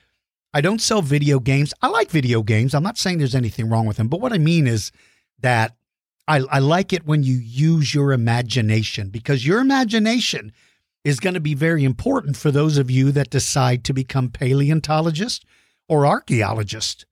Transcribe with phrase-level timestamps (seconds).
[0.55, 1.73] I don't sell video games.
[1.81, 2.75] I like video games.
[2.75, 4.93] I'm not saying there's anything wrong with them, but what I mean is
[5.41, 5.77] that
[6.29, 10.53] I, I like it when you use your imagination because your imagination
[11.05, 15.45] is going to be very important for those of you that decide to become paleontologists
[15.89, 17.05] or archaeologists.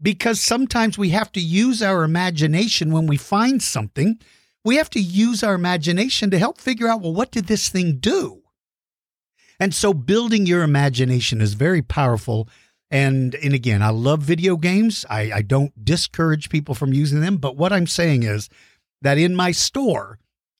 [0.00, 4.20] Because sometimes we have to use our imagination when we find something.
[4.64, 7.98] We have to use our imagination to help figure out, well, what did this thing
[7.98, 8.42] do?
[9.58, 12.48] And so building your imagination is very powerful.
[12.90, 15.04] And and again, I love video games.
[15.10, 18.48] I, I don't discourage people from using them, but what I'm saying is
[19.02, 20.18] that in my store,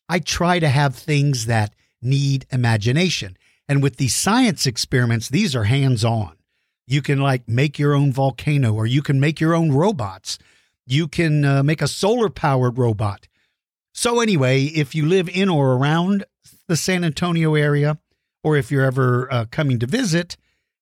[0.09, 3.37] I try to have things that need imagination.
[3.69, 6.37] And with these science experiments, these are hands on.
[6.87, 10.39] You can like make your own volcano or you can make your own robots.
[10.87, 13.27] You can uh, make a solar powered robot.
[13.93, 16.25] So, anyway, if you live in or around
[16.69, 17.99] the San Antonio area,
[18.45, 20.37] or if you're ever uh, coming to visit,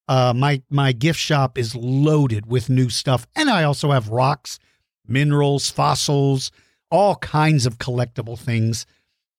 [0.09, 4.59] uh, my my gift shop is loaded with new stuff, and I also have rocks,
[5.07, 6.51] minerals, fossils,
[6.91, 8.87] all kinds of collectible things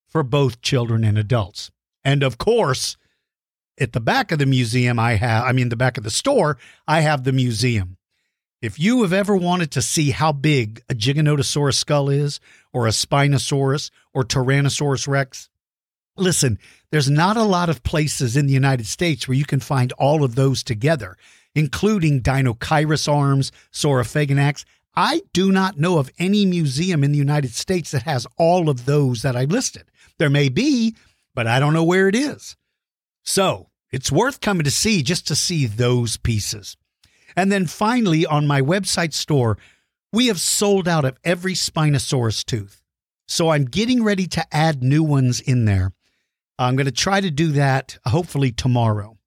[0.08, 1.72] for both children and adults.
[2.04, 2.98] And of course,
[3.80, 6.58] at the back of the museum, I have, I mean, the back of the store,
[6.88, 7.98] I have the museum.
[8.62, 12.40] If you have ever wanted to see how big a Giganotosaurus skull is,
[12.74, 15.50] or a Spinosaurus, or Tyrannosaurus rex,
[16.18, 16.60] listen,
[16.92, 20.24] there's not a lot of places in the United States where you can find all
[20.24, 21.18] of those together,
[21.54, 24.66] including Deinocheirus arms, Saurophaganax.
[24.96, 28.86] I do not know of any museum in the United States that has all of
[28.86, 29.84] those that I listed.
[30.18, 30.96] There may be,
[31.34, 32.56] but I don't know where it is.
[33.24, 36.78] So it's worth coming to see just to see those pieces.
[37.36, 39.58] And then finally, on my website store,
[40.14, 42.82] we have sold out of every Spinosaurus tooth.
[43.28, 45.92] So I'm getting ready to add new ones in there.
[46.58, 49.18] I'm going to try to do that hopefully tomorrow.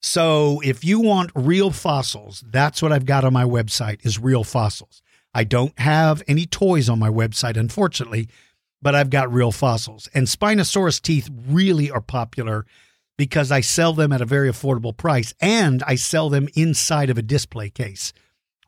[0.00, 4.42] So if you want real fossils, that's what I've got on my website is real
[4.42, 5.02] fossils.
[5.34, 8.28] I don't have any toys on my website, unfortunately,
[8.80, 10.08] but I've got real fossils.
[10.12, 12.66] And Spinosaurus teeth really are popular
[13.16, 17.18] because I sell them at a very affordable price and I sell them inside of
[17.18, 18.12] a display case,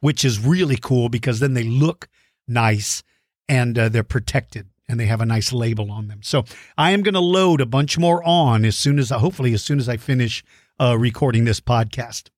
[0.00, 2.08] which is really cool because then they look
[2.46, 3.02] nice
[3.48, 6.20] and uh, they're protected and they have a nice label on them.
[6.22, 6.44] So
[6.76, 9.78] I am going to load a bunch more on as soon as, hopefully, as soon
[9.78, 10.44] as I finish
[10.80, 12.30] uh, recording this podcast.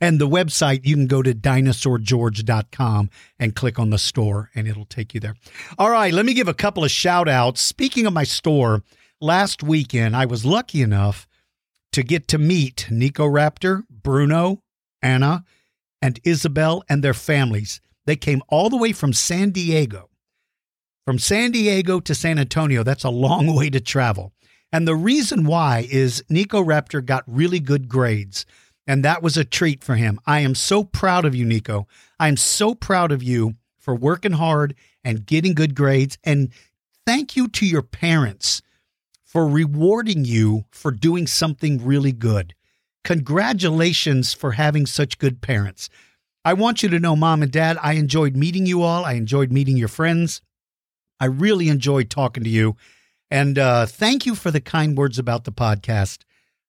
[0.00, 4.84] And the website, you can go to dinosaurgeorge.com and click on the store and it'll
[4.84, 5.36] take you there.
[5.78, 7.62] All right, let me give a couple of shout outs.
[7.62, 8.82] Speaking of my store,
[9.20, 11.26] last weekend I was lucky enough
[11.92, 14.62] to get to meet Nico Raptor, Bruno,
[15.00, 15.44] Anna,
[16.02, 17.80] and Isabel and their families.
[18.04, 20.10] They came all the way from San Diego.
[21.06, 24.32] From San Diego to San Antonio, that's a long way to travel.
[24.72, 28.44] And the reason why is Nico Raptor got really good grades
[28.86, 30.20] and that was a treat for him.
[30.26, 31.86] I am so proud of you, Nico.
[32.20, 34.74] I am so proud of you for working hard
[35.04, 36.18] and getting good grades.
[36.24, 36.50] And
[37.04, 38.62] thank you to your parents
[39.24, 42.54] for rewarding you for doing something really good.
[43.04, 45.88] Congratulations for having such good parents.
[46.44, 49.04] I want you to know, mom and dad, I enjoyed meeting you all.
[49.04, 50.42] I enjoyed meeting your friends.
[51.20, 52.76] I really enjoyed talking to you.
[53.30, 56.18] And uh, thank you for the kind words about the podcast.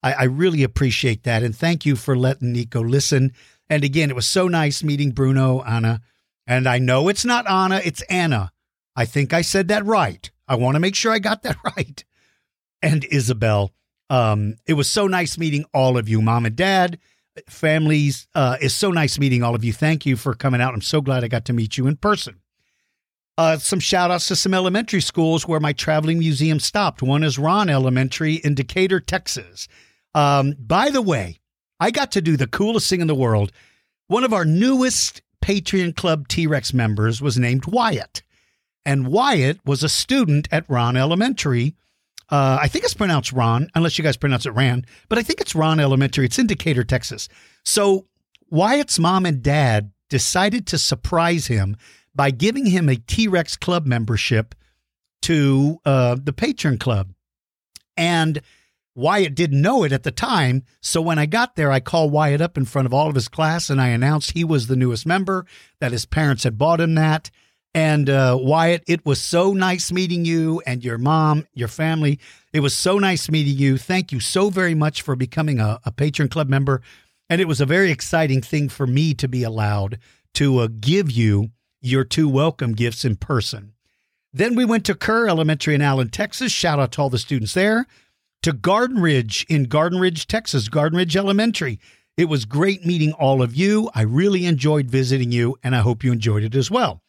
[0.01, 1.43] I, I really appreciate that.
[1.43, 3.33] And thank you for letting Nico listen.
[3.69, 6.01] And again, it was so nice meeting Bruno, Anna.
[6.45, 8.51] And I know it's not Anna, it's Anna.
[8.95, 10.29] I think I said that right.
[10.47, 12.03] I want to make sure I got that right.
[12.81, 13.73] And Isabel.
[14.09, 16.97] Um, it was so nice meeting all of you, mom and dad,
[17.49, 18.27] families.
[18.33, 19.73] Uh, it's so nice meeting all of you.
[19.73, 20.73] Thank you for coming out.
[20.73, 22.39] I'm so glad I got to meet you in person.
[23.37, 27.03] Uh, some shout outs to some elementary schools where my traveling museum stopped.
[27.03, 29.67] One is Ron Elementary in Decatur, Texas.
[30.15, 31.39] Um, by the way,
[31.79, 33.51] I got to do the coolest thing in the world.
[34.07, 38.23] One of our newest Patreon Club T Rex members was named Wyatt.
[38.85, 41.75] And Wyatt was a student at Ron Elementary.
[42.29, 45.39] Uh, I think it's pronounced Ron, unless you guys pronounce it Ran, but I think
[45.39, 46.25] it's Ron Elementary.
[46.25, 47.29] It's in Decatur, Texas.
[47.63, 48.07] So
[48.49, 51.77] Wyatt's mom and dad decided to surprise him
[52.17, 54.55] by giving him a T Rex Club membership
[55.21, 57.13] to uh, the Patreon Club.
[57.95, 58.41] And
[58.95, 60.63] Wyatt didn't know it at the time.
[60.81, 63.27] So when I got there, I called Wyatt up in front of all of his
[63.27, 65.45] class and I announced he was the newest member,
[65.79, 67.29] that his parents had bought him that.
[67.75, 72.19] And uh, Wyatt, it was so nice meeting you and your mom, your family.
[72.51, 73.77] It was so nice meeting you.
[73.77, 76.81] Thank you so very much for becoming a, a patron club member.
[77.29, 79.99] And it was a very exciting thing for me to be allowed
[80.35, 81.51] to uh, give you
[81.87, 83.73] your two welcome gifts in person.
[84.33, 86.51] Then we went to Kerr Elementary in Allen, Texas.
[86.51, 87.87] Shout out to all the students there
[88.43, 91.79] to Garden Ridge in Garden Ridge, Texas, Garden Ridge Elementary.
[92.17, 93.89] It was great meeting all of you.
[93.93, 97.01] I really enjoyed visiting you, and I hope you enjoyed it as well.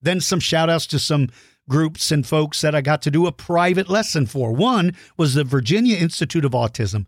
[0.00, 1.30] Then some shout outs to some
[1.68, 4.52] groups and folks that I got to do a private lesson for.
[4.52, 7.06] One was the Virginia Institute of Autism.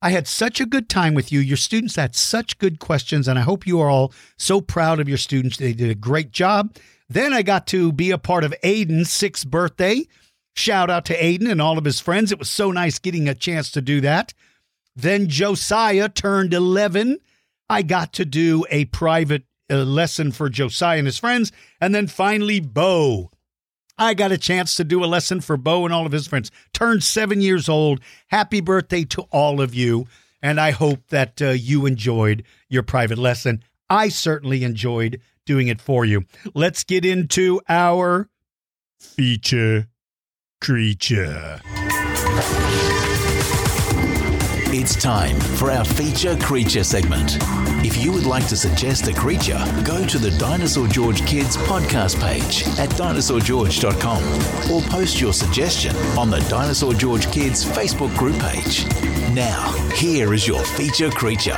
[0.00, 1.40] I had such a good time with you.
[1.40, 5.08] Your students had such good questions, and I hope you are all so proud of
[5.08, 5.56] your students.
[5.56, 6.74] They did a great job.
[7.08, 10.06] Then I got to be a part of Aiden's sixth birthday.
[10.54, 12.30] Shout out to Aiden and all of his friends.
[12.30, 14.34] It was so nice getting a chance to do that.
[14.94, 17.18] Then Josiah turned 11.
[17.68, 21.52] I got to do a private uh, lesson for Josiah and his friends.
[21.80, 23.30] And then finally, Bo.
[23.98, 26.50] I got a chance to do a lesson for Bo and all of his friends.
[26.72, 28.00] Turned seven years old.
[28.28, 30.06] Happy birthday to all of you.
[30.40, 33.62] And I hope that uh, you enjoyed your private lesson.
[33.90, 36.26] I certainly enjoyed doing it for you.
[36.54, 38.28] Let's get into our
[39.00, 39.88] feature
[40.60, 41.60] creature.
[44.70, 47.38] It's time for our feature creature segment.
[47.86, 52.20] If you would like to suggest a creature, go to the Dinosaur George Kids podcast
[52.20, 58.84] page at dinosaurgeorge.com or post your suggestion on the Dinosaur George Kids Facebook group page.
[59.34, 61.56] Now, here is your feature creature.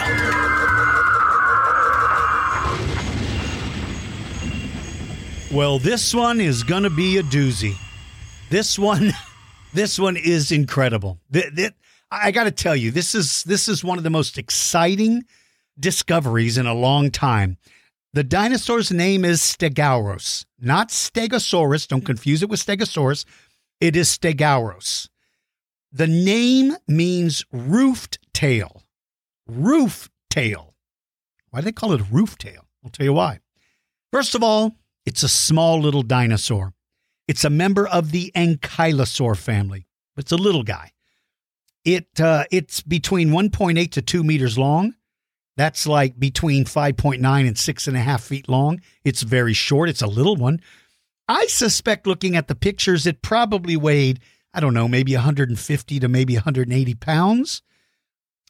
[5.52, 7.74] Well, this one is going to be a doozy.
[8.50, 9.10] This one,
[9.74, 11.18] this one is incredible.
[12.10, 15.24] I got to tell you, this is this is one of the most exciting
[15.78, 17.56] discoveries in a long time.
[18.12, 21.86] The dinosaur's name is Stegouros, not Stegosaurus.
[21.86, 23.24] Don't confuse it with Stegosaurus.
[23.80, 25.08] It is Stegouros.
[25.92, 28.82] The name means roofed tail.
[29.46, 30.74] Roof tail.
[31.50, 32.66] Why do they call it roof tail?
[32.84, 33.40] I'll tell you why.
[34.12, 34.76] First of all,
[35.06, 36.72] it's a small little dinosaur.
[37.28, 39.86] It's a member of the Ankylosaur family.
[40.16, 40.90] It's a little guy.
[41.84, 44.94] It uh, it's between 1.8 to 2 meters long.
[45.56, 48.80] That's like between 5.9 and 6.5 feet long.
[49.04, 49.88] It's very short.
[49.88, 50.60] It's a little one.
[51.28, 54.20] I suspect looking at the pictures, it probably weighed,
[54.52, 57.62] I don't know, maybe 150 to maybe 180 pounds.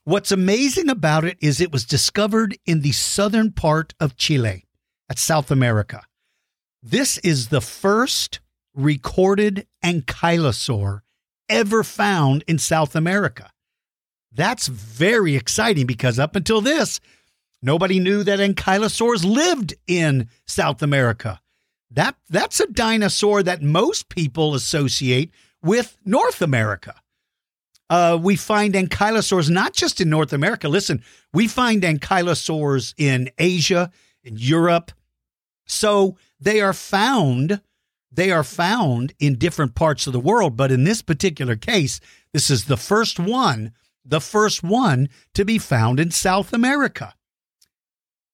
[0.04, 4.66] What's amazing about it is it was discovered in the southern part of Chile,
[5.10, 6.02] at South America.
[6.82, 8.40] This is the first
[8.74, 11.00] recorded ankylosaur
[11.50, 13.50] ever found in South America.
[14.32, 17.00] That's very exciting because up until this,
[17.60, 21.40] nobody knew that ankylosaurs lived in South America.
[21.90, 26.94] That that's a dinosaur that most people associate with North America.
[27.90, 30.68] Uh, we find ankylosaurs not just in North America.
[30.68, 31.02] Listen,
[31.32, 33.90] we find ankylosaurs in Asia,
[34.22, 34.92] in Europe.
[35.66, 37.60] So they are found
[38.12, 42.00] they are found in different parts of the world, but in this particular case,
[42.32, 43.72] this is the first one,
[44.04, 47.14] the first one to be found in South America.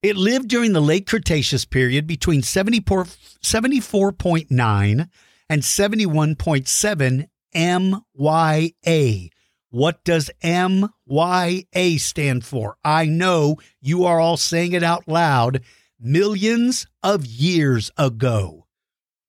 [0.02, 3.04] It lived during the late Cretaceous period between 74,
[3.42, 5.08] 74.9
[5.48, 9.30] and 71.7 MYA.
[9.70, 12.76] What does MYA stand for?
[12.84, 15.62] I know you are all saying it out loud.
[15.98, 18.65] Millions of years ago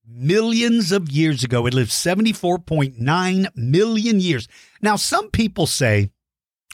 [0.07, 1.65] millions of years ago.
[1.65, 4.47] It lived 74.9 million years.
[4.81, 6.09] Now, some people say,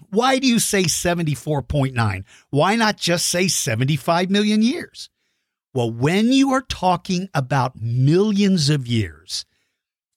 [0.09, 2.23] why do you say 74.9?
[2.49, 5.09] Why not just say 75 million years?
[5.73, 9.45] Well, when you are talking about millions of years,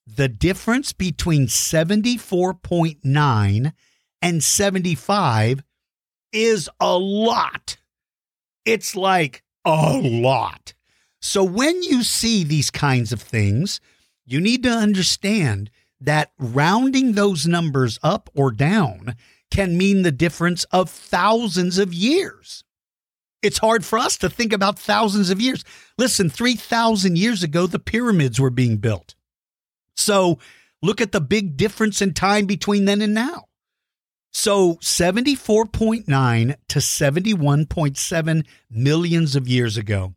[0.06, 3.72] the difference between 74.9
[4.22, 5.62] and 75
[6.32, 7.76] is a lot.
[8.64, 10.74] It's like a lot.
[11.26, 13.80] So when you see these kinds of things,
[14.24, 19.16] you need to understand that rounding those numbers up or down
[19.50, 22.62] can mean the difference of thousands of years.
[23.42, 25.64] It's hard for us to think about thousands of years.
[25.98, 29.16] Listen, 3,000 years ago, the pyramids were being built.
[29.96, 30.38] So
[30.80, 33.46] look at the big difference in time between then and now.
[34.32, 40.15] So 74.9 to 71.7 millions of years ago.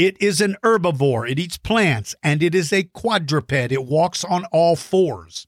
[0.00, 1.30] It is an herbivore.
[1.30, 3.70] It eats plants and it is a quadruped.
[3.70, 5.46] It walks on all fours.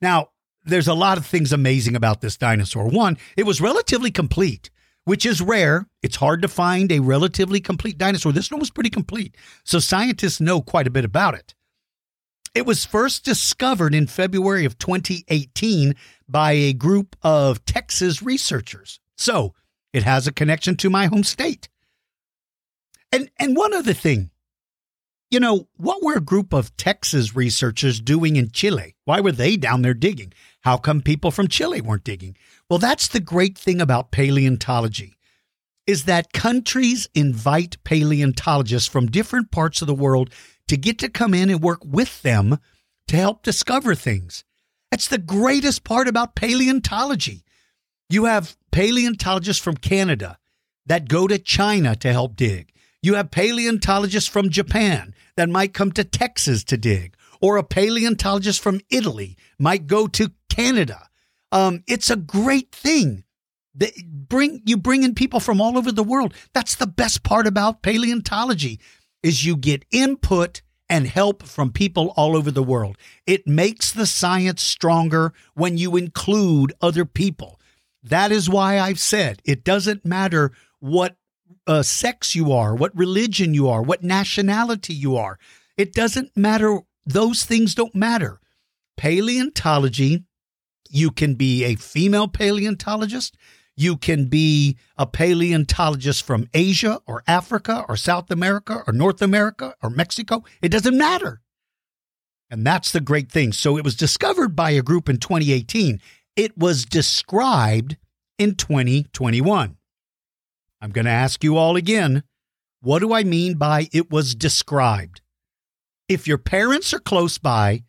[0.00, 0.28] Now,
[0.64, 2.86] there's a lot of things amazing about this dinosaur.
[2.86, 4.70] One, it was relatively complete,
[5.06, 5.88] which is rare.
[6.04, 8.30] It's hard to find a relatively complete dinosaur.
[8.30, 9.36] This one was pretty complete.
[9.64, 11.56] So scientists know quite a bit about it.
[12.54, 15.96] It was first discovered in February of 2018
[16.28, 19.00] by a group of Texas researchers.
[19.16, 19.52] So
[19.92, 21.68] it has a connection to my home state.
[23.12, 24.30] And and one other thing,
[25.30, 28.96] you know, what were a group of Texas researchers doing in Chile?
[29.04, 30.32] Why were they down there digging?
[30.62, 32.36] How come people from Chile weren't digging?
[32.68, 35.16] Well, that's the great thing about paleontology
[35.86, 40.30] is that countries invite paleontologists from different parts of the world
[40.68, 42.58] to get to come in and work with them
[43.08, 44.44] to help discover things.
[44.90, 47.44] That's the greatest part about paleontology.
[48.08, 50.38] You have paleontologists from Canada
[50.86, 52.71] that go to China to help dig.
[53.02, 58.60] You have paleontologists from Japan that might come to Texas to dig, or a paleontologist
[58.60, 61.08] from Italy might go to Canada.
[61.50, 63.24] Um, it's a great thing.
[63.74, 66.34] They bring you bring in people from all over the world.
[66.52, 68.78] That's the best part about paleontology
[69.22, 72.98] is you get input and help from people all over the world.
[73.26, 77.58] It makes the science stronger when you include other people.
[78.02, 81.16] That is why I've said it doesn't matter what
[81.66, 85.38] uh, sex you are, what religion you are, what nationality you are.
[85.76, 86.80] It doesn't matter.
[87.06, 88.40] Those things don't matter.
[88.96, 90.24] Paleontology,
[90.90, 93.36] you can be a female paleontologist.
[93.74, 99.74] You can be a paleontologist from Asia or Africa or South America or North America
[99.82, 100.44] or Mexico.
[100.60, 101.40] It doesn't matter.
[102.50, 103.52] And that's the great thing.
[103.52, 106.02] So it was discovered by a group in 2018.
[106.36, 107.96] It was described
[108.38, 109.76] in 2021.
[110.82, 112.24] I'm going to ask you all again
[112.80, 115.20] What do I mean by it was described?
[116.08, 117.84] If your parents are close by,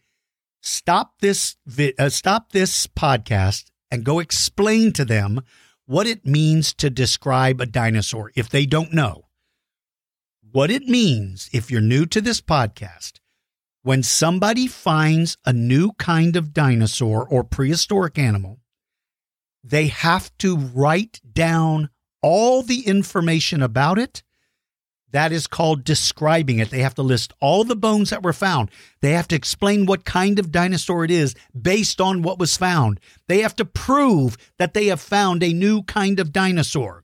[0.61, 5.41] stop this vi- uh, stop this podcast and go explain to them
[5.87, 9.23] what it means to describe a dinosaur if they don't know.
[10.51, 13.13] What it means if you're new to this podcast,
[13.81, 18.59] when somebody finds a new kind of dinosaur or prehistoric animal,
[19.63, 21.89] they have to write down
[22.23, 24.23] all the information about it.
[25.11, 26.71] That is called describing it.
[26.71, 28.71] They have to list all the bones that were found.
[29.01, 32.99] They have to explain what kind of dinosaur it is based on what was found.
[33.27, 37.03] They have to prove that they have found a new kind of dinosaur.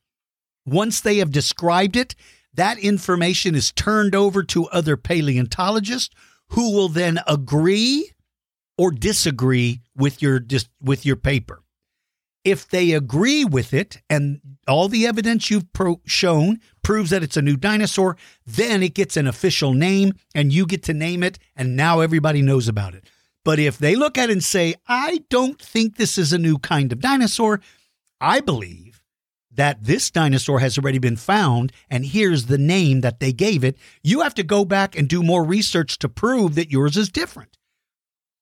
[0.65, 2.15] Once they have described it,
[2.51, 6.15] that information is turned over to other paleontologists
[6.49, 8.11] who will then agree
[8.75, 10.41] or disagree with your
[10.81, 11.61] with your paper.
[12.43, 17.37] If they agree with it and all the evidence you've pro- shown proves that it's
[17.37, 18.15] a new dinosaur,
[18.45, 22.41] then it gets an official name and you get to name it, and now everybody
[22.41, 23.09] knows about it.
[23.43, 26.57] But if they look at it and say, I don't think this is a new
[26.57, 27.61] kind of dinosaur,
[28.21, 29.01] I believe
[29.51, 33.77] that this dinosaur has already been found, and here's the name that they gave it,
[34.01, 37.58] you have to go back and do more research to prove that yours is different.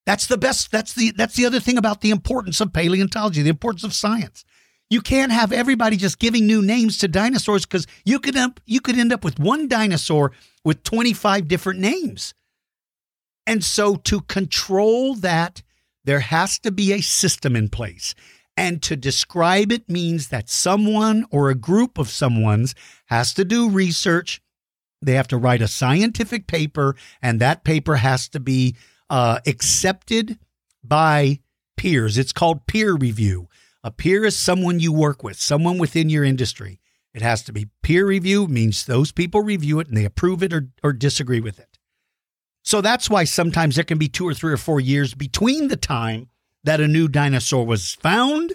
[0.07, 0.71] That's the best.
[0.71, 4.45] That's the that's the other thing about the importance of paleontology, the importance of science.
[4.89, 8.79] You can't have everybody just giving new names to dinosaurs because you could up you
[8.79, 10.31] could end up with one dinosaur
[10.63, 12.33] with 25 different names.
[13.45, 15.61] And so to control that,
[16.05, 18.15] there has to be a system in place.
[18.55, 22.75] And to describe it means that someone or a group of someone's
[23.07, 24.41] has to do research.
[25.01, 28.75] They have to write a scientific paper, and that paper has to be
[29.09, 30.37] uh, accepted
[30.83, 31.39] by
[31.75, 32.17] peers.
[32.17, 33.47] It's called peer review.
[33.83, 36.79] A peer is someone you work with, someone within your industry.
[37.13, 40.53] It has to be peer review, means those people review it and they approve it
[40.53, 41.77] or, or disagree with it.
[42.63, 45.77] So that's why sometimes there can be two or three or four years between the
[45.77, 46.27] time
[46.63, 48.53] that a new dinosaur was found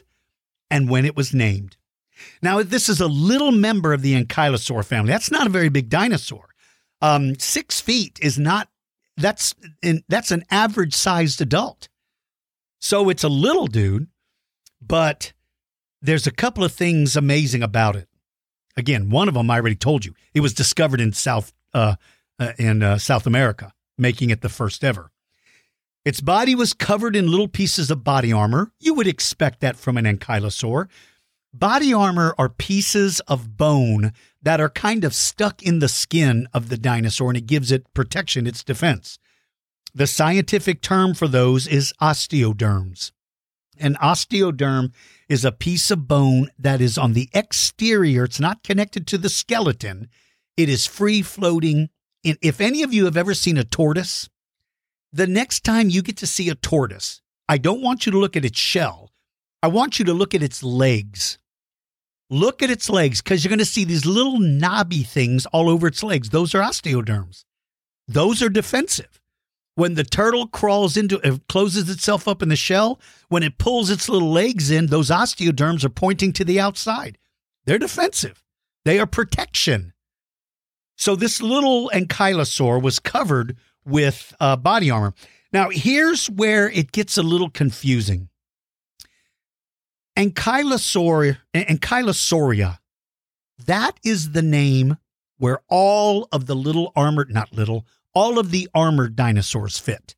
[0.70, 1.76] and when it was named.
[2.42, 5.10] Now, this is a little member of the ankylosaur family.
[5.10, 6.50] That's not a very big dinosaur.
[7.00, 8.68] Um, six feet is not
[9.22, 11.88] that's in, that's an average sized adult.
[12.80, 14.08] So it's a little dude,
[14.80, 15.32] but
[16.00, 18.08] there's a couple of things amazing about it.
[18.76, 20.14] Again, one of them I already told you.
[20.34, 21.96] It was discovered in South uh,
[22.38, 25.10] uh, in uh, South America, making it the first ever.
[26.04, 28.72] Its body was covered in little pieces of body armor.
[28.80, 30.88] You would expect that from an ankylosaur.
[31.54, 36.70] Body armor are pieces of bone that are kind of stuck in the skin of
[36.70, 39.18] the dinosaur and it gives it protection, its defense.
[39.94, 43.12] The scientific term for those is osteoderms.
[43.78, 44.92] An osteoderm
[45.28, 48.24] is a piece of bone that is on the exterior.
[48.24, 50.08] It's not connected to the skeleton.
[50.56, 51.90] It is free floating.
[52.24, 54.30] And If any of you have ever seen a tortoise,
[55.12, 58.36] the next time you get to see a tortoise, I don't want you to look
[58.36, 59.10] at its shell.
[59.62, 61.38] I want you to look at its legs.
[62.32, 65.86] Look at its legs because you're going to see these little knobby things all over
[65.86, 66.30] its legs.
[66.30, 67.44] Those are osteoderms.
[68.08, 69.20] Those are defensive.
[69.74, 73.58] When the turtle crawls into it uh, closes itself up in the shell, when it
[73.58, 77.18] pulls its little legs in, those osteoderms are pointing to the outside.
[77.66, 78.42] They're defensive.
[78.86, 79.92] They are protection.
[80.96, 85.12] So this little ankylosaur was covered with uh, body armor.
[85.52, 88.30] Now, here's where it gets a little confusing
[90.16, 92.78] Ankylosauria, Ankylosauria,
[93.66, 94.96] that is the name
[95.38, 100.14] where all of the little armored, not little, all of the armored dinosaurs fit.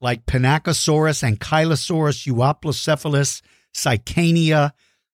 [0.00, 3.42] Like Pinacosaurus, Ankylosaurus, Euoplocephalus,
[3.74, 4.72] Saichania.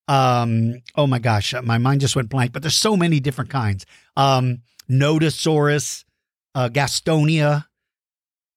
[0.09, 3.87] Um, oh my gosh, my mind just went blank, but there's so many different kinds.
[4.17, 6.05] Um, Nodosaurus,
[6.55, 7.67] uh, Gastonia,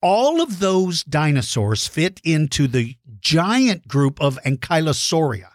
[0.01, 5.51] all of those dinosaurs fit into the giant group of Ankylosauria.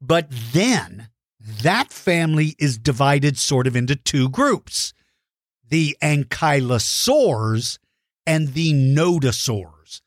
[0.00, 1.08] But then
[1.62, 4.92] that family is divided sort of into two groups
[5.68, 7.78] the ankylosaurs
[8.26, 10.02] and the nodosaurs.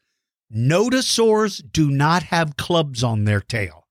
[0.54, 3.88] Nodosaurs do not have clubs on their tail.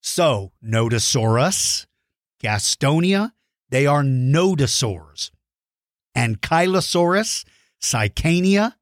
[0.00, 1.86] So, Nodosaurus,
[2.42, 3.32] Gastonia,
[3.68, 5.30] they are nodosaurs.
[6.16, 7.44] Ankylosaurus,
[7.82, 8.74] Saichania,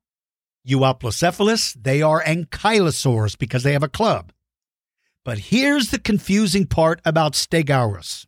[0.69, 4.33] Euoplocephalus, they are ankylosaurs because they have a club.
[5.25, 8.27] But here's the confusing part about Stegouros.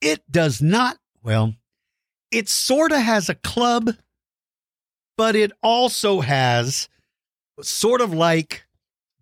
[0.00, 1.54] It does not, well,
[2.30, 3.90] it sort of has a club,
[5.16, 6.88] but it also has
[7.60, 8.64] sort of like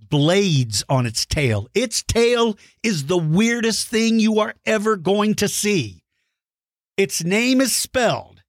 [0.01, 1.69] blades on its tail.
[1.75, 6.03] Its tail is the weirdest thing you are ever going to see.
[6.97, 8.43] Its name is spelled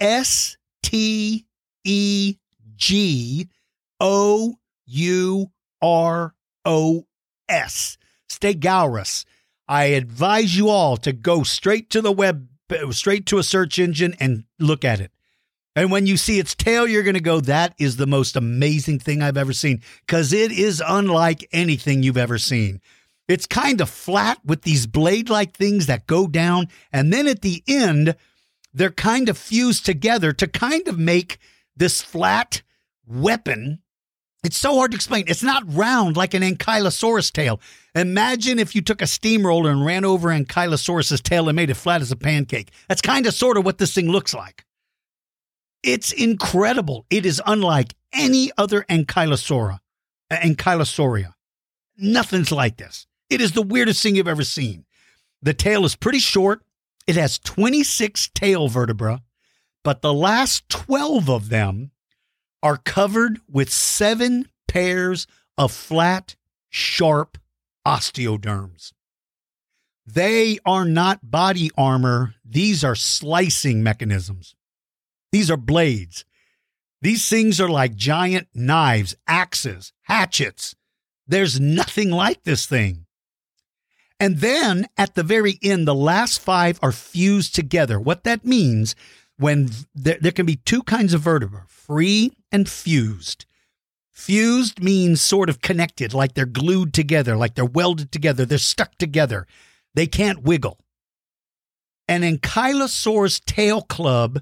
[0.00, 1.44] S T
[1.84, 2.36] E
[2.76, 3.48] G
[4.00, 4.54] O
[4.86, 6.34] U R
[6.64, 7.06] O
[7.48, 7.98] S.
[8.28, 9.24] Stegouros.
[9.68, 12.48] I advise you all to go straight to the web,
[12.90, 15.10] straight to a search engine and look at it.
[15.76, 19.00] And when you see its tail, you're going to go, that is the most amazing
[19.00, 22.80] thing I've ever seen because it is unlike anything you've ever seen.
[23.26, 26.68] It's kind of flat with these blade like things that go down.
[26.92, 28.14] And then at the end,
[28.72, 31.38] they're kind of fused together to kind of make
[31.76, 32.62] this flat
[33.06, 33.80] weapon.
[34.44, 35.24] It's so hard to explain.
[35.26, 37.60] It's not round like an ankylosaurus tail.
[37.94, 42.02] Imagine if you took a steamroller and ran over ankylosaurus's tail and made it flat
[42.02, 42.70] as a pancake.
[42.88, 44.64] That's kind of sort of what this thing looks like.
[45.82, 47.06] It's incredible.
[47.10, 49.80] It is unlike any other ankylosaura,
[50.30, 51.34] uh, ankylosauria.
[51.96, 53.06] Nothing's like this.
[53.30, 54.84] It is the weirdest thing you've ever seen.
[55.42, 56.62] The tail is pretty short.
[57.06, 59.18] It has 26 tail vertebrae,
[59.84, 61.92] but the last 12 of them
[62.62, 66.34] are covered with seven pairs of flat,
[66.70, 67.38] sharp
[67.86, 68.92] osteoderms.
[70.06, 74.54] They are not body armor, these are slicing mechanisms.
[75.30, 76.24] These are blades.
[77.02, 80.74] These things are like giant knives, axes, hatchets.
[81.26, 83.06] There's nothing like this thing.
[84.20, 87.98] And then at the very end, the last five are fused together.
[87.98, 88.94] What that means
[89.36, 93.46] when there, there can be two kinds of vertebra free and fused.
[94.10, 98.96] Fused means sort of connected, like they're glued together, like they're welded together, they're stuck
[98.96, 99.46] together.
[99.94, 100.78] They can't wiggle.
[102.06, 104.40] An ankylosaurus tail club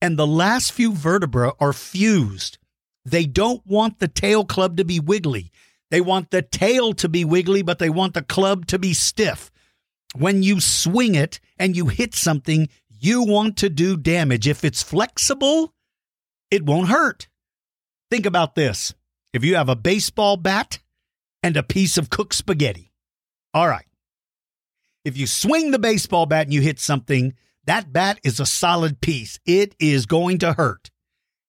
[0.00, 2.58] and the last few vertebrae are fused.
[3.04, 5.50] They don't want the tail club to be wiggly.
[5.90, 9.50] They want the tail to be wiggly, but they want the club to be stiff.
[10.14, 12.68] When you swing it and you hit something,
[13.04, 14.48] you want to do damage.
[14.48, 15.74] If it's flexible,
[16.50, 17.28] it won't hurt.
[18.10, 18.94] Think about this.
[19.32, 20.78] If you have a baseball bat
[21.42, 22.92] and a piece of cooked spaghetti,
[23.52, 23.86] all right.
[25.04, 27.34] If you swing the baseball bat and you hit something,
[27.66, 29.38] that bat is a solid piece.
[29.44, 30.90] It is going to hurt.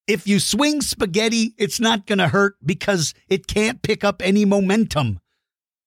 [0.07, 4.45] If you swing spaghetti, it's not going to hurt because it can't pick up any
[4.45, 5.19] momentum.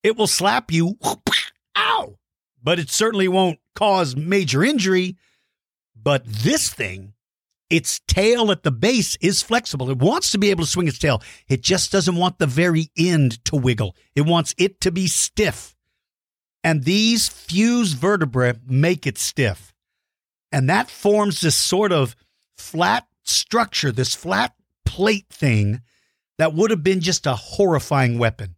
[0.03, 0.97] It will slap you,
[1.77, 2.17] ow,
[2.61, 5.17] but it certainly won't cause major injury.
[6.01, 7.13] But this thing,
[7.69, 9.89] its tail at the base is flexible.
[9.89, 11.21] It wants to be able to swing its tail.
[11.47, 13.95] It just doesn't want the very end to wiggle.
[14.15, 15.75] It wants it to be stiff.
[16.63, 19.73] And these fused vertebrae make it stiff.
[20.51, 22.15] And that forms this sort of
[22.57, 24.53] flat structure, this flat
[24.85, 25.81] plate thing
[26.39, 28.55] that would have been just a horrifying weapon.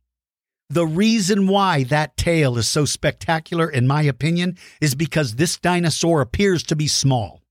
[0.71, 6.21] The reason why that tail is so spectacular, in my opinion, is because this dinosaur
[6.21, 7.41] appears to be small.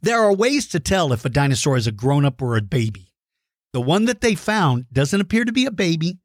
[0.00, 3.12] There are ways to tell if a dinosaur is a grown up or a baby.
[3.74, 6.16] The one that they found doesn't appear to be a baby.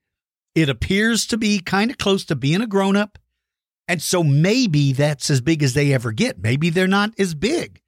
[0.55, 3.19] It appears to be kind of close to being a grown up.
[3.85, 6.39] And so maybe that's as big as they ever get.
[6.39, 7.81] Maybe they're not as big.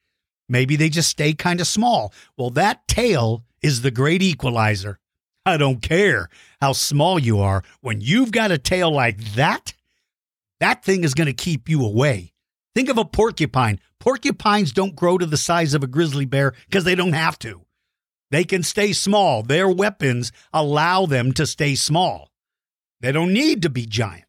[0.50, 2.12] Maybe they just stay kind of small.
[2.38, 5.00] Well, that tail is the great equalizer.
[5.48, 6.30] I don't care
[6.60, 7.64] how small you are.
[7.82, 9.74] When you've got a tail like that,
[10.60, 12.34] that thing is going to keep you away.
[12.74, 13.80] Think of a porcupine.
[14.00, 17.62] Porcupines don't grow to the size of a grizzly bear because they don't have to.
[18.32, 19.44] They can stay small.
[19.44, 22.32] Their weapons allow them to stay small.
[23.02, 24.25] They don't need to be giant.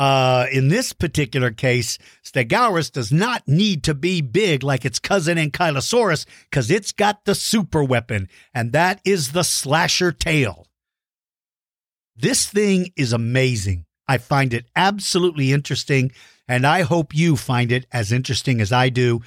[0.00, 5.36] Uh, in this particular case, Stegouros does not need to be big like its cousin
[5.36, 10.66] Ankylosaurus because it's got the super weapon, and that is the slasher tail.
[12.16, 13.84] This thing is amazing.
[14.08, 16.12] I find it absolutely interesting,
[16.48, 19.20] and I hope you find it as interesting as I do.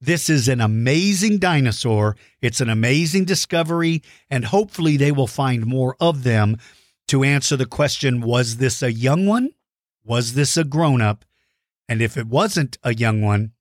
[0.00, 2.16] This is an amazing dinosaur.
[2.42, 6.56] It's an amazing discovery, and hopefully, they will find more of them
[7.06, 9.50] to answer the question was this a young one?
[10.06, 11.24] Was this a grown up?
[11.88, 13.52] And if it wasn't a young one,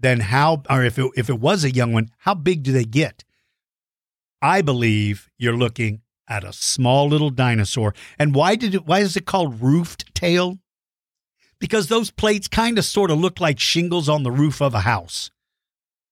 [0.00, 2.84] then how, or if it, if it was a young one, how big do they
[2.84, 3.24] get?
[4.42, 7.94] I believe you're looking at a small little dinosaur.
[8.18, 10.58] And why did it, why is it called roofed tail?
[11.58, 14.80] Because those plates kind of sort of look like shingles on the roof of a
[14.80, 15.30] house.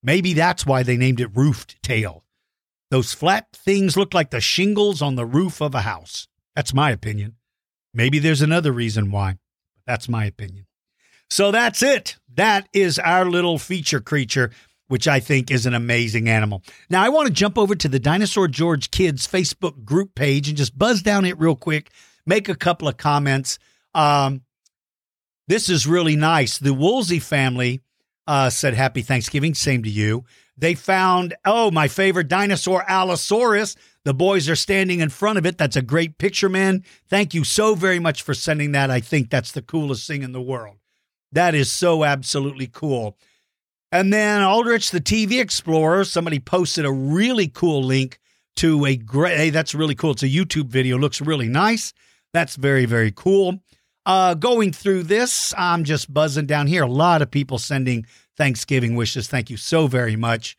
[0.03, 2.25] Maybe that's why they named it roofed tail.
[2.91, 6.29] Those flat things look like the shingles on the roof of a house.
[6.55, 7.37] That's my opinion.
[7.95, 9.39] Maybe there's another reason why.
[9.87, 10.67] That's my opinion.
[11.31, 12.17] So that's it.
[12.35, 14.51] That is our little feature creature,
[14.89, 16.63] which I think is an amazing animal.
[16.91, 20.57] Now, I want to jump over to the Dinosaur George Kids Facebook group page and
[20.57, 21.91] just buzz down it real quick,
[22.27, 23.59] make a couple of comments.
[23.95, 24.43] Um,
[25.49, 26.59] this is really nice.
[26.59, 27.81] The Woolsey family,
[28.27, 29.55] uh, said happy Thanksgiving.
[29.55, 30.25] Same to you.
[30.57, 33.75] They found, oh, my favorite dinosaur, Allosaurus.
[34.05, 35.59] The boys are standing in front of it.
[35.59, 36.85] That's a great picture, man.
[37.09, 38.91] Thank you so very much for sending that.
[38.91, 40.79] I think that's the coolest thing in the world.
[41.31, 43.17] That is so absolutely cool.
[43.93, 48.19] And then Aldrich, the TV Explorer, somebody posted a really cool link
[48.57, 50.13] to a great, hey, that's really cool.
[50.13, 51.93] It's a YouTube video, looks really nice.
[52.33, 53.63] That's very, very cool.
[54.05, 56.83] Uh, going through this, I'm just buzzing down here.
[56.83, 59.29] A lot of people sending Thanksgiving wishes.
[59.29, 60.57] Thank you so very much.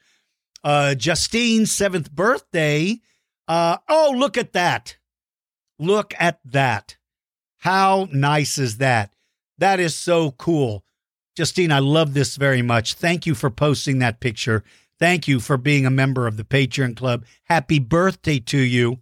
[0.64, 3.00] Uh, Justine's seventh birthday.
[3.48, 4.98] Uh, oh, look at that.
[5.80, 6.98] Look at that.
[7.58, 9.14] How nice is that?
[9.58, 10.84] That is so cool.
[11.36, 12.94] Justine, I love this very much.
[12.94, 14.64] Thank you for posting that picture.
[15.00, 17.26] Thank you for being a member of the Patreon Club.
[17.46, 19.00] Happy birthday to you.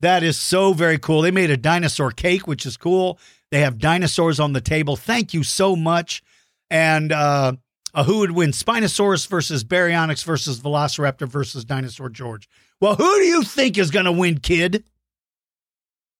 [0.00, 1.22] That is so very cool.
[1.22, 3.18] They made a dinosaur cake, which is cool.
[3.50, 4.96] They have dinosaurs on the table.
[4.96, 6.22] Thank you so much.
[6.70, 7.54] And uh,
[7.94, 8.50] uh, who would win?
[8.50, 12.48] Spinosaurus versus Baryonyx versus Velociraptor versus Dinosaur George.
[12.80, 14.84] Well, who do you think is going to win, kid?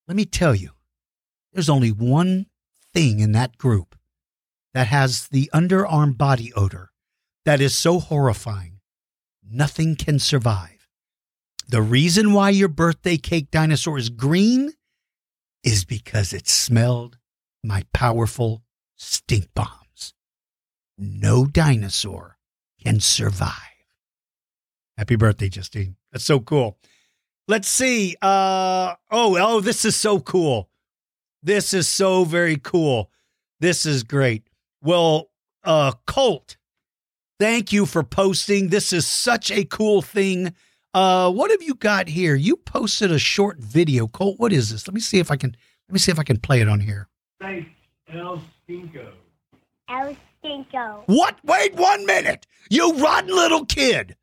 [0.09, 0.71] Let me tell you,
[1.53, 2.47] there's only one
[2.93, 3.95] thing in that group
[4.75, 6.91] that has the underarm body odor
[7.45, 8.81] that is so horrifying.
[9.49, 10.89] Nothing can survive.
[11.69, 14.73] The reason why your birthday cake dinosaur is green
[15.63, 17.19] is because it smelled
[17.63, 18.63] my powerful
[18.97, 20.15] stink bombs.
[20.97, 22.39] No dinosaur
[22.83, 23.53] can survive.
[24.97, 25.98] Happy birthday, Justine.
[26.13, 26.79] That's so cool.
[27.47, 28.17] Let's see.
[28.21, 30.69] Uh oh, oh, this is so cool.
[31.43, 33.11] This is so very cool.
[33.61, 34.49] This is great.
[34.83, 35.31] Well,
[35.65, 36.57] uh Colt,
[37.41, 38.69] thank you for posting.
[38.69, 40.55] This is such a cool thing.
[40.93, 42.35] Uh what have you got here?
[42.35, 44.07] You posted a short video.
[44.07, 44.87] Colt, what is this?
[44.87, 45.57] Let me see if I can
[45.89, 47.09] let me see if I can play it on here.
[47.41, 47.71] Thanks,
[48.13, 49.13] El Stinko.
[49.89, 51.03] El Stinko.
[51.07, 51.39] What?
[51.45, 52.47] Wait one minute.
[52.69, 54.17] You rotten little kid.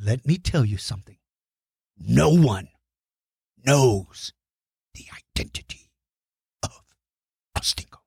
[0.00, 1.18] Let me tell you something.
[1.98, 2.68] No one
[3.64, 4.32] knows
[4.94, 5.90] the identity
[6.62, 6.82] of
[7.56, 7.98] El Stinko.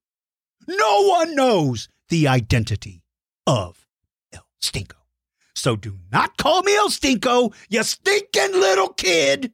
[0.67, 3.03] No one knows the identity
[3.47, 3.87] of
[4.33, 4.95] El Stinko.
[5.55, 9.53] So do not call me El Stinko, you stinking little kid.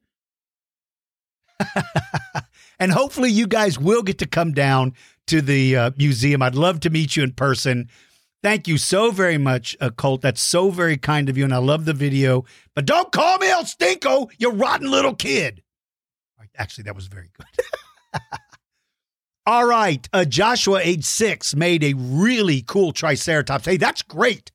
[2.80, 4.94] and hopefully you guys will get to come down
[5.28, 6.42] to the uh, museum.
[6.42, 7.90] I'd love to meet you in person.
[8.44, 10.22] Thank you so very much, uh, Colt.
[10.22, 12.44] That's so very kind of you, and I love the video.
[12.76, 15.62] But don't call me El Stinko, you rotten little kid.
[16.58, 18.22] Actually, that was very good.
[19.46, 23.66] All right, uh, Joshua, age six, made a really cool Triceratops.
[23.66, 24.52] Hey, that's great.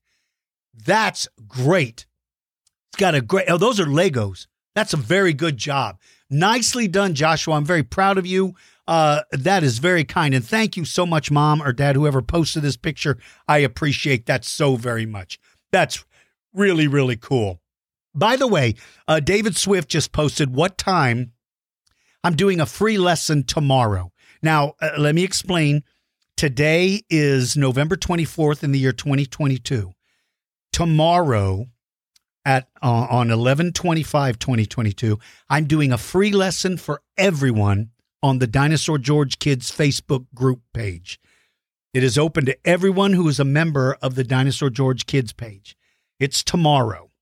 [0.74, 2.06] That's great.
[2.90, 3.46] It's got a great.
[3.48, 4.46] Oh, those are Legos.
[4.74, 5.98] That's a very good job.
[6.28, 7.54] Nicely done, Joshua.
[7.54, 8.54] I'm very proud of you.
[8.86, 10.34] Uh, that is very kind.
[10.34, 13.18] And thank you so much, mom or dad, whoever posted this picture.
[13.48, 15.38] I appreciate that so very much.
[15.72, 16.04] That's
[16.52, 17.60] really, really cool.
[18.14, 18.74] By the way,
[19.08, 21.32] uh, David Swift just posted what time
[22.24, 24.12] I'm doing a free lesson tomorrow.
[24.42, 25.82] Now, uh, let me explain.
[26.36, 29.92] Today is November 24th in the year 2022.
[30.72, 31.66] Tomorrow,
[32.46, 35.18] at uh, on 1125 2022
[35.50, 37.90] i'm doing a free lesson for everyone
[38.26, 41.20] on the dinosaur george kids facebook group page.
[41.94, 45.76] It is open to everyone who is a member of the dinosaur george kids page.
[46.18, 47.12] It's tomorrow.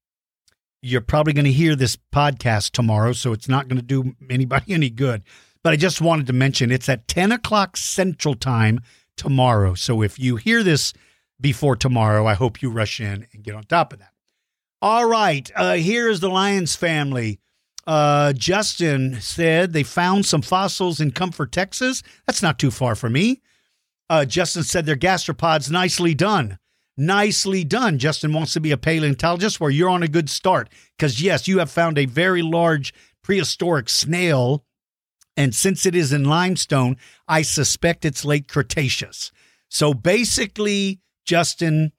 [0.80, 4.72] You're probably going to hear this podcast tomorrow so it's not going to do anybody
[4.72, 5.22] any good.
[5.62, 8.80] But i just wanted to mention it's at 10 o'clock central time
[9.18, 9.74] tomorrow.
[9.74, 10.94] So if you hear this
[11.38, 14.12] before tomorrow i hope you rush in and get on top of that.
[14.80, 17.40] All right, uh, here's the Lions family.
[17.86, 22.02] Uh, Justin said they found some fossils in Comfort, Texas.
[22.26, 23.42] That's not too far from me.
[24.08, 25.70] Uh, Justin said they're gastropods.
[25.70, 26.58] Nicely done.
[26.96, 27.98] Nicely done.
[27.98, 30.68] Justin wants to be a paleontologist where you're on a good start.
[30.96, 34.64] Because, yes, you have found a very large prehistoric snail.
[35.36, 39.32] And since it is in limestone, I suspect it's late Cretaceous.
[39.68, 41.92] So basically, Justin,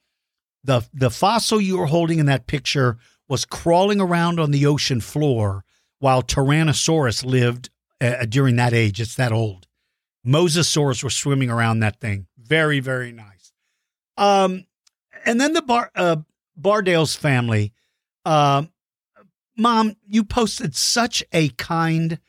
[0.64, 5.02] the the fossil you were holding in that picture was crawling around on the ocean
[5.02, 5.66] floor
[6.00, 7.70] while Tyrannosaurus lived
[8.02, 9.00] uh, during that age.
[9.00, 9.68] It's that old.
[10.26, 12.28] Mosasaurus were swimming around that thing.
[12.38, 13.52] Very very nice.
[14.18, 14.66] Um,
[15.26, 16.18] and then the Bar uh,
[16.60, 17.74] Bardale's family.
[18.24, 18.64] Uh,
[19.58, 22.20] Mom, you posted such a kind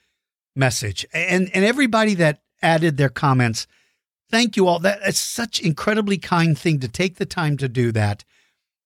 [0.55, 3.67] message, and and everybody that added their comments
[4.31, 4.79] Thank you all.
[4.81, 8.25] That's such incredibly kind thing to take the time to do that.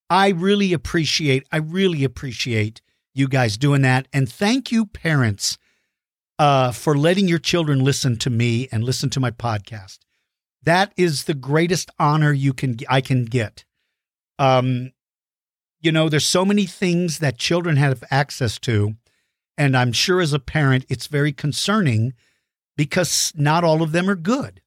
[0.09, 2.83] I really appreciate, I really appreciate
[3.15, 4.09] you guys doing that.
[4.13, 5.59] And thank you, parents,
[6.39, 9.99] uh, for letting your children listen to me and listen to my podcast.
[10.63, 13.65] That is the greatest honor you can I can get.
[14.39, 14.93] Um,
[15.81, 18.95] you know, there's so many things that children have access to.
[19.57, 22.15] And I'm sure as a parent, it's very concerning
[22.77, 24.61] because not all of them are good.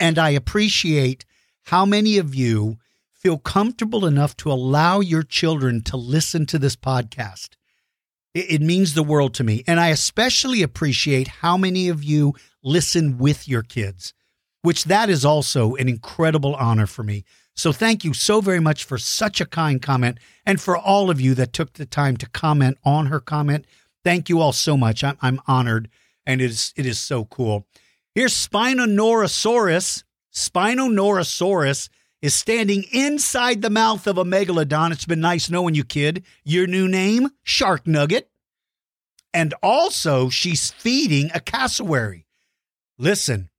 [0.00, 1.24] And I appreciate
[1.66, 2.78] how many of you
[3.22, 7.50] feel comfortable enough to allow your children to listen to this podcast.
[8.34, 9.62] It, it means the world to me.
[9.66, 14.12] And I especially appreciate how many of you listen with your kids,
[14.62, 17.24] which that is also an incredible honor for me.
[17.54, 21.20] So thank you so very much for such a kind comment and for all of
[21.20, 23.66] you that took the time to comment on her comment.
[24.02, 25.04] Thank you all so much.
[25.04, 25.88] I'm, I'm honored
[26.26, 27.66] and it is, it is so cool.
[28.14, 30.02] Here's Spinosaurus.
[30.34, 31.88] Spinosaurus
[32.22, 34.92] is standing inside the mouth of a megalodon.
[34.92, 36.24] It's been nice knowing you, kid.
[36.44, 38.30] Your new name, Shark Nugget.
[39.34, 42.26] And also, she's feeding a cassowary.
[42.96, 43.50] Listen,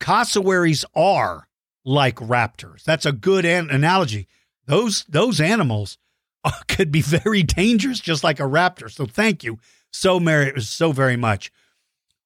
[0.00, 1.48] cassowaries are
[1.84, 2.84] like raptors.
[2.84, 4.28] That's a good an- analogy.
[4.66, 5.98] Those those animals
[6.68, 8.90] could be very dangerous, just like a raptor.
[8.90, 9.58] So thank you
[9.90, 11.50] so very so very much.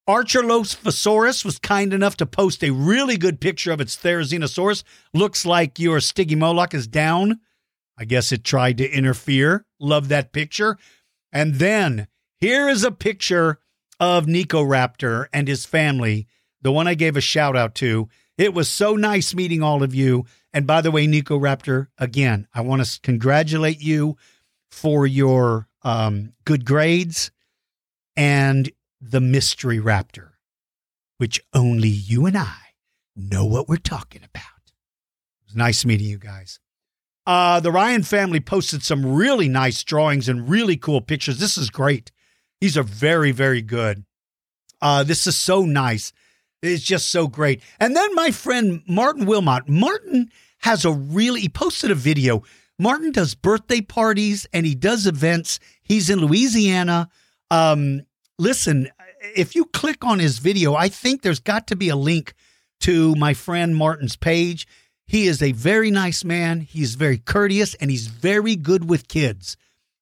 [0.09, 4.85] Archelophosaurus was kind enough to post a really good picture of its Therizinosaurus.
[5.15, 7.41] Looks like your Stygimoloch is down.
[7.97, 9.65] I guess it tried to interfere.
[9.81, 10.77] Love that picture.
[11.33, 12.07] And then
[12.39, 13.61] here is a picture
[13.99, 16.27] of Nicoraptor and his family,
[16.61, 18.09] the one I gave a shout out to.
[18.37, 20.27] It was so nice meeting all of you.
[20.53, 24.17] And by the way, Nicoraptor, again, I want to congratulate you
[24.71, 27.31] for your um, good grades
[28.17, 28.71] and
[29.11, 30.31] the mystery raptor,
[31.19, 32.57] which only you and I
[33.15, 34.43] know what we're talking about.
[34.67, 36.59] It was nice meeting you guys.
[37.27, 41.39] Uh, the Ryan family posted some really nice drawings and really cool pictures.
[41.39, 42.11] This is great.
[42.61, 44.05] These are very, very good.
[44.81, 46.13] Uh, this is so nice.
[46.63, 47.63] It's just so great.
[47.79, 49.69] And then my friend Martin Wilmot.
[49.69, 52.43] Martin has a really, he posted a video.
[52.79, 55.61] Martin does birthday parties and he does events.
[55.83, 57.09] He's in Louisiana.
[57.51, 58.03] Um,
[58.39, 58.91] listen,
[59.35, 62.35] if you click on his video, I think there's got to be a link
[62.81, 64.67] to my friend Martin's page.
[65.07, 66.61] He is a very nice man.
[66.61, 69.57] He's very courteous and he's very good with kids.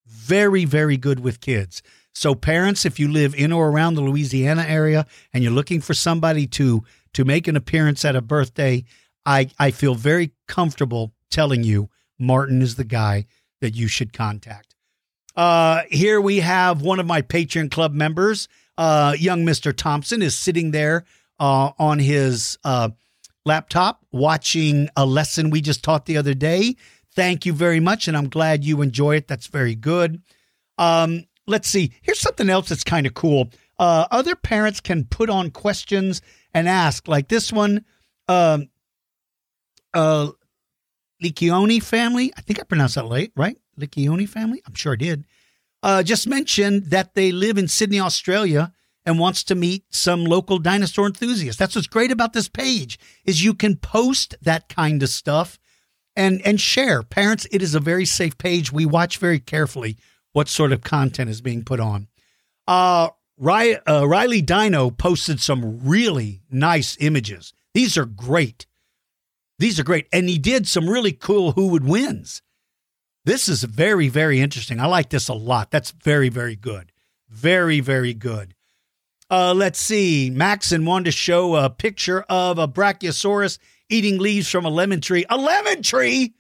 [0.07, 1.83] Very, very good with kids.
[2.15, 5.95] So parents, if you live in or around the Louisiana area and you're looking for
[5.95, 8.85] somebody to to make an appearance at a birthday,
[9.27, 13.27] I I feel very comfortable telling you Martin is the guy
[13.61, 14.72] that you should contact.
[15.35, 19.75] Uh, here we have one of my Patreon Club members, uh, young Mr.
[19.75, 21.05] Thompson, is sitting there
[21.41, 22.91] uh, on his uh,
[23.45, 26.77] laptop watching a lesson we just taught the other day.
[27.15, 29.29] Thank you very much, and I'm glad you enjoy it.
[29.29, 30.23] That's very good.
[30.79, 31.93] Um, let's see.
[32.03, 33.51] Here's something else that's kind of cool.
[33.79, 36.23] Uh, other parents can put on questions
[36.55, 37.85] and ask, like this one.
[38.29, 38.69] Um,
[39.95, 40.31] uh,
[41.23, 42.33] Liccione family.
[42.37, 43.57] I think I pronounced that late, right?
[43.77, 44.63] Liccione family.
[44.67, 45.25] I'm sure I did.
[45.83, 48.73] Uh, just mentioned that they live in Sydney, Australia,
[49.05, 51.59] and wants to meet some local dinosaur enthusiasts.
[51.59, 55.59] That's what's great about this page is you can post that kind of stuff
[56.15, 57.03] and and share.
[57.03, 58.73] Parents, it is a very safe page.
[58.73, 59.97] We watch very carefully
[60.33, 62.09] what sort of content is being put on.
[62.67, 63.09] Uh,
[63.45, 67.53] uh, Riley Dino posted some really nice images.
[67.75, 68.67] These are great.
[69.59, 70.07] These are great.
[70.13, 72.43] And he did some really cool who would wins.
[73.25, 74.81] This is very, very interesting.
[74.81, 75.71] I like this a lot.
[75.71, 76.91] That's very, very good.
[77.29, 78.55] Very, very good.
[79.31, 80.31] Uh, let's see.
[80.31, 83.59] Maxon wanted to show a picture of a Brachiosaurus
[83.89, 85.25] eating leaves from a lemon tree.
[85.31, 86.35] A lemon tree!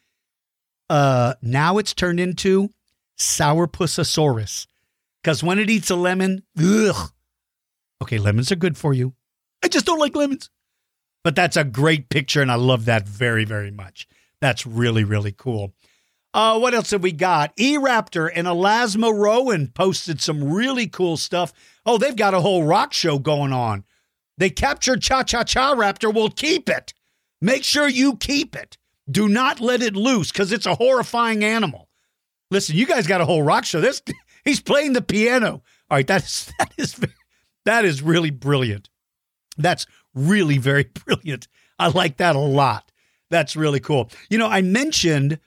[0.90, 2.70] Uh, now it's turned into
[3.18, 4.66] Sourpussasaurus.
[5.22, 7.12] Because when it eats a lemon, ugh.
[8.02, 9.14] Okay, lemons are good for you.
[9.62, 10.50] I just don't like lemons.
[11.22, 14.08] But that's a great picture, and I love that very, very much.
[14.40, 15.72] That's really, really cool.
[16.34, 17.52] Uh, what else have we got?
[17.56, 21.52] E Raptor and Elasmorowan posted some really cool stuff.
[21.84, 23.84] Oh, they've got a whole rock show going on.
[24.38, 26.12] They captured Cha Cha Cha Raptor.
[26.12, 26.94] We'll keep it.
[27.40, 28.78] Make sure you keep it.
[29.10, 31.88] Do not let it loose because it's a horrifying animal.
[32.50, 33.80] Listen, you guys got a whole rock show.
[33.80, 34.00] This
[34.44, 35.62] he's playing the piano.
[35.90, 36.98] All right, that's that is
[37.64, 38.88] that is really brilliant.
[39.58, 41.48] That's really very brilliant.
[41.78, 42.90] I like that a lot.
[43.28, 44.10] That's really cool.
[44.30, 45.38] You know, I mentioned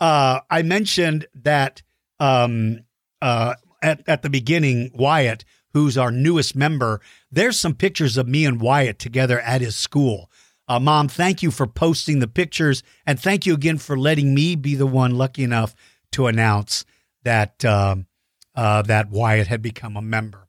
[0.00, 1.82] uh, I mentioned that
[2.18, 2.80] um,
[3.20, 7.00] uh, at at the beginning, Wyatt, who's our newest member.
[7.30, 10.30] There's some pictures of me and Wyatt together at his school.
[10.68, 14.54] Uh, Mom, thank you for posting the pictures, and thank you again for letting me
[14.54, 15.74] be the one lucky enough
[16.12, 16.84] to announce
[17.24, 18.06] that um,
[18.54, 20.48] uh, that Wyatt had become a member.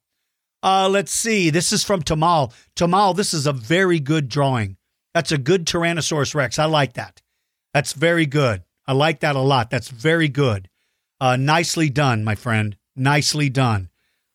[0.63, 1.49] Uh, let's see.
[1.49, 2.53] This is from Tamal.
[2.75, 4.77] Tamal, this is a very good drawing.
[5.13, 6.59] That's a good Tyrannosaurus Rex.
[6.59, 7.21] I like that.
[7.73, 8.63] That's very good.
[8.91, 9.69] I like that a lot.
[9.69, 10.67] That's very good.
[11.21, 12.75] Uh, nicely done, my friend.
[12.93, 13.89] Nicely done.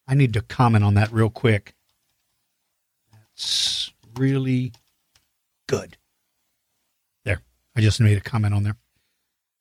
[0.09, 1.75] I need to comment on that real quick.
[3.13, 4.73] That's really
[5.69, 5.99] good.
[7.27, 7.43] There.
[7.77, 8.79] I just made a comment on there.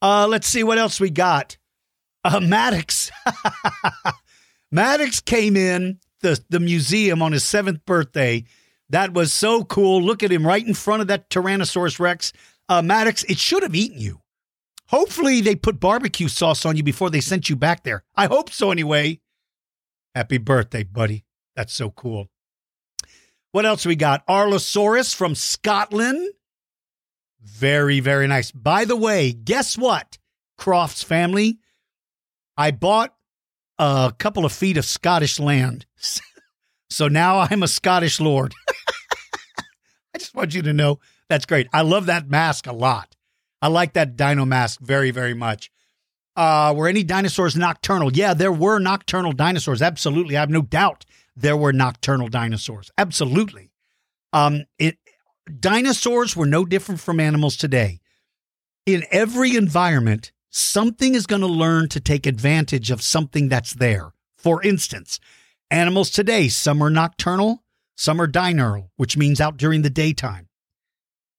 [0.01, 1.57] Uh, let's see what else we got.
[2.23, 3.11] Uh, Maddox.
[4.71, 8.45] Maddox came in the, the museum on his seventh birthday.
[8.91, 10.01] That was so cool.
[10.01, 12.31] Look at him right in front of that Tyrannosaurus Rex.
[12.69, 14.21] Uh, Maddox, it should have eaten you.
[14.95, 18.05] Hopefully, they put barbecue sauce on you before they sent you back there.
[18.15, 19.19] I hope so, anyway.
[20.15, 21.25] Happy birthday, buddy.
[21.53, 22.29] That's so cool.
[23.51, 24.25] What else we got?
[24.25, 26.31] Arlosaurus from Scotland.
[27.41, 28.51] Very, very nice.
[28.51, 30.17] By the way, guess what,
[30.57, 31.59] Crofts family?
[32.55, 33.13] I bought
[33.77, 35.85] a couple of feet of Scottish land.
[36.89, 38.53] so now I'm a Scottish lord.
[40.15, 41.67] I just want you to know that's great.
[41.73, 43.14] I love that mask a lot.
[43.65, 45.71] I like that dino mask very, very much.
[46.35, 48.13] Uh, were any dinosaurs nocturnal?
[48.13, 49.81] Yeah, there were nocturnal dinosaurs.
[49.81, 50.37] Absolutely.
[50.37, 51.03] I have no doubt
[51.35, 52.91] there were nocturnal dinosaurs.
[52.95, 53.71] Absolutely.
[54.31, 54.99] Um, it,
[55.59, 58.01] dinosaurs were no different from animals today.
[58.85, 64.13] In every environment, something is going to learn to take advantage of something that's there.
[64.37, 65.19] For instance,
[65.71, 67.63] animals today, some are nocturnal,
[67.97, 70.44] some are diurnal, which means out during the daytime.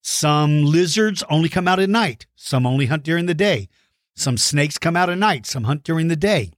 [0.09, 3.67] Some lizards only come out at night, some only hunt during the day.
[4.15, 6.51] Some snakes come out at night, some hunt during the day.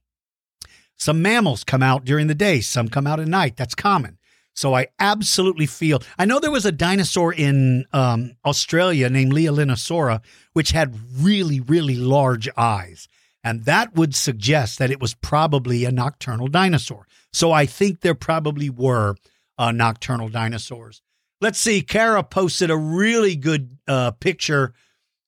[0.96, 3.56] Some mammals come out during the day, some come out at night.
[3.56, 4.18] That's common.
[4.54, 6.00] So I absolutely feel.
[6.16, 10.20] I know there was a dinosaur in um, Australia named Leaellynasaura,
[10.52, 13.08] which had really, really large eyes.
[13.42, 17.08] And that would suggest that it was probably a nocturnal dinosaur.
[17.32, 19.16] So I think there probably were
[19.58, 21.02] uh, nocturnal dinosaurs.
[21.40, 21.82] Let's see.
[21.82, 24.74] Kara posted a really good uh, picture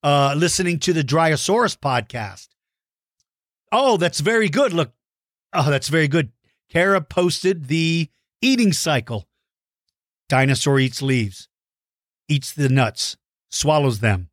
[0.02, 2.48] uh, listening to the Dryosaurus podcast.
[3.70, 4.72] Oh, that's very good.
[4.72, 4.92] Look.
[5.52, 6.32] Oh, that's very good.
[6.70, 8.10] Kara posted the
[8.40, 9.28] eating cycle.
[10.28, 11.48] Dinosaur eats leaves,
[12.28, 13.16] eats the nuts,
[13.50, 14.30] swallows them,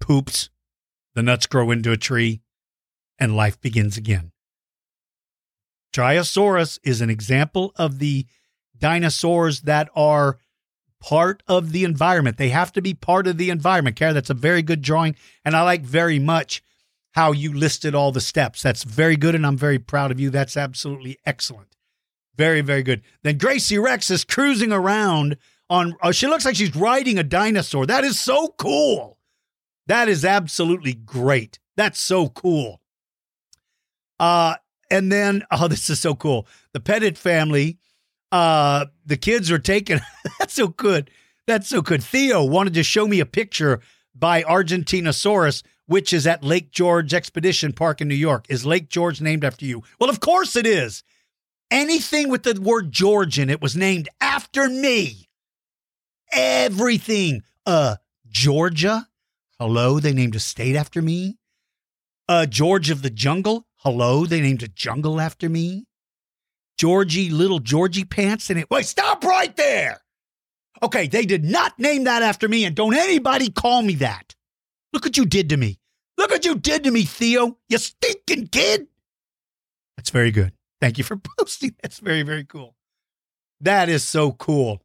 [0.00, 0.50] poops.
[1.14, 2.42] The nuts grow into a tree,
[3.18, 4.32] and life begins again.
[5.92, 8.26] Dryosaurus is an example of the
[8.76, 10.38] dinosaurs that are
[11.00, 12.36] part of the environment.
[12.36, 13.96] They have to be part of the environment.
[13.96, 15.16] Kara, that's a very good drawing.
[15.44, 16.62] And I like very much
[17.12, 18.62] how you listed all the steps.
[18.62, 19.34] That's very good.
[19.34, 20.30] And I'm very proud of you.
[20.30, 21.76] That's absolutely excellent.
[22.36, 23.02] Very, very good.
[23.22, 25.36] Then Gracie Rex is cruising around
[25.68, 27.86] on, oh, she looks like she's riding a dinosaur.
[27.86, 29.18] That is so cool.
[29.86, 31.58] That is absolutely great.
[31.76, 32.80] That's so cool.
[34.20, 34.56] Uh,
[34.90, 36.46] and then, oh, this is so cool.
[36.72, 37.78] The Pettit family
[38.32, 40.00] uh, the kids are taking.
[40.38, 41.10] that's so good.
[41.46, 42.02] That's so good.
[42.02, 43.80] Theo wanted to show me a picture
[44.14, 48.46] by Argentinosaurus, which is at Lake George Expedition Park in New York.
[48.48, 49.82] Is Lake George named after you?
[49.98, 51.02] Well, of course it is.
[51.70, 55.28] Anything with the word George in it was named after me.
[56.32, 57.42] Everything.
[57.64, 57.96] Uh,
[58.28, 59.08] Georgia.
[59.58, 61.38] Hello, they named a state after me.
[62.28, 63.66] Uh, George of the Jungle.
[63.78, 65.87] Hello, they named a jungle after me.
[66.78, 68.70] Georgie, little Georgie pants in it.
[68.70, 70.00] Wait, stop right there.
[70.82, 74.36] Okay, they did not name that after me, and don't anybody call me that.
[74.92, 75.78] Look what you did to me.
[76.16, 77.58] Look what you did to me, Theo.
[77.68, 78.86] You stinking kid.
[79.96, 80.52] That's very good.
[80.80, 81.74] Thank you for posting.
[81.82, 82.76] That's very, very cool.
[83.60, 84.80] That is so cool.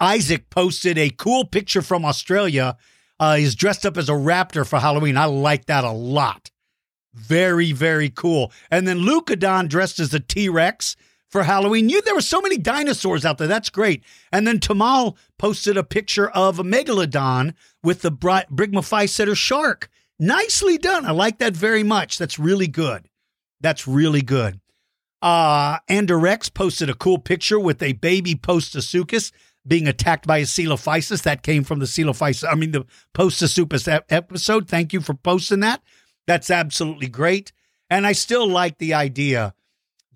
[0.00, 2.76] Isaac posted a cool picture from Australia.
[3.20, 5.16] Uh, he's dressed up as a raptor for Halloween.
[5.16, 6.50] I like that a lot.
[7.14, 8.50] Very, very cool.
[8.70, 10.96] And then Lucadon dressed as a T Rex
[11.32, 11.88] for Halloween.
[11.88, 13.48] You there were so many dinosaurs out there.
[13.48, 14.04] That's great.
[14.30, 19.88] And then Tamal posted a picture of a megalodon with the Brygmophyseter shark.
[20.18, 21.06] Nicely done.
[21.06, 22.18] I like that very much.
[22.18, 23.08] That's really good.
[23.60, 24.60] That's really good.
[25.22, 29.32] Uh, Rex posted a cool picture with a baby Postosuchus
[29.66, 31.22] being attacked by a Coelophysis.
[31.22, 34.68] That came from the Coelophysis, I mean, the Postosuchus episode.
[34.68, 35.80] Thank you for posting that.
[36.26, 37.52] That's absolutely great.
[37.88, 39.54] And I still like the idea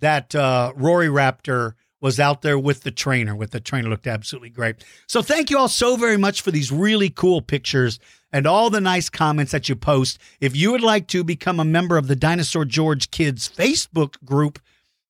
[0.00, 4.50] that uh, Rory Raptor was out there with the trainer, with the trainer looked absolutely
[4.50, 4.84] great.
[5.06, 7.98] So thank you all so very much for these really cool pictures
[8.32, 10.18] and all the nice comments that you post.
[10.40, 14.58] If you would like to become a member of the Dinosaur George Kids Facebook group,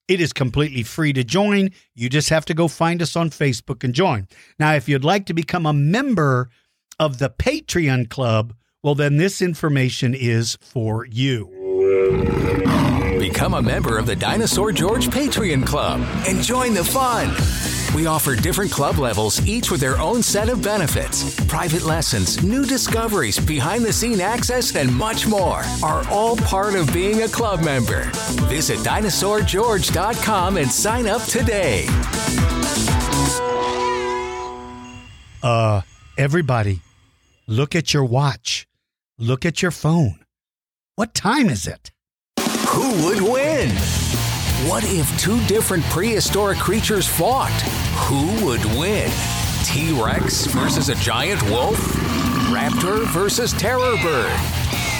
[0.06, 1.70] it is completely free to join.
[1.94, 4.28] You just have to go find us on Facebook and join.
[4.58, 6.48] Now, if you'd like to become a member
[7.00, 13.05] of the Patreon Club, well, then this information is for you.
[13.36, 17.28] Become a member of the Dinosaur George Patreon Club and join the fun.
[17.94, 21.38] We offer different club levels, each with their own set of benefits.
[21.44, 26.90] Private lessons, new discoveries, behind the scene access, and much more are all part of
[26.94, 28.04] being a club member.
[28.48, 31.84] Visit dinosaurgeorge.com and sign up today.
[35.42, 35.82] Uh,
[36.16, 36.80] everybody,
[37.46, 38.66] look at your watch.
[39.18, 40.20] Look at your phone.
[40.94, 41.90] What time is it?
[42.76, 43.70] Who would win?
[44.68, 47.50] What if two different prehistoric creatures fought?
[48.04, 49.10] Who would win?
[49.64, 51.78] T Rex versus a giant wolf?
[52.52, 54.30] Raptor versus terror bird?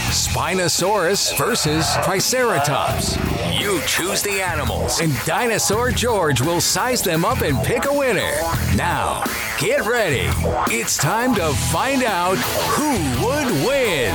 [0.09, 3.19] Spinosaurus versus Triceratops?
[3.61, 8.33] You choose the animals, and Dinosaur George will size them up and pick a winner.
[8.75, 9.23] Now,
[9.59, 10.31] get ready.
[10.75, 14.15] It's time to find out who would win.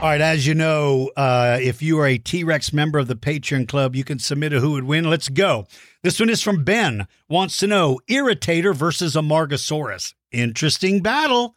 [0.00, 3.14] All right, as you know, uh, if you are a T Rex member of the
[3.14, 5.10] Patreon Club, you can submit a who would win.
[5.10, 5.66] Let's go.
[6.02, 7.06] This one is from Ben.
[7.28, 10.14] Wants to know Irritator versus Amargasaurus.
[10.32, 11.54] Interesting battle.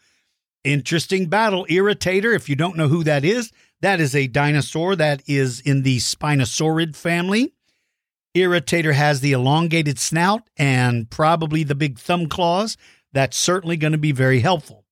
[0.65, 1.65] Interesting battle.
[1.69, 5.83] Irritator, if you don't know who that is, that is a dinosaur that is in
[5.83, 7.53] the Spinosaurid family.
[8.35, 12.75] Irritator has the elongated snout and probably the big thumb claws.
[13.13, 14.82] That's certainly going to be very helpful.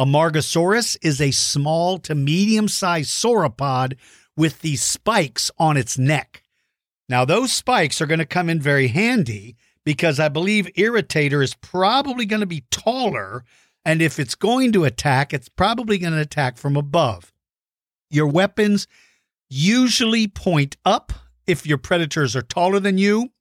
[0.00, 3.98] Amargasaurus is a small to medium sized sauropod
[4.34, 6.42] with these spikes on its neck.
[7.10, 11.52] Now, those spikes are going to come in very handy because I believe Irritator is
[11.54, 13.44] probably going to be taller.
[13.84, 17.34] And if it's going to attack, it's probably going to attack from above.
[18.08, 18.86] Your weapons
[19.50, 21.12] usually point up
[21.46, 23.32] if your predators are taller than you,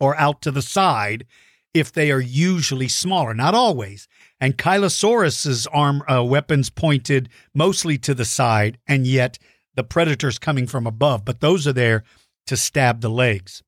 [0.00, 1.24] or out to the side
[1.72, 4.08] if they are usually smaller, not always.
[4.44, 9.38] Ankylosaurus's arm uh, weapons pointed mostly to the side, and yet
[9.74, 12.04] the predator's coming from above, but those are there
[12.46, 13.62] to stab the legs.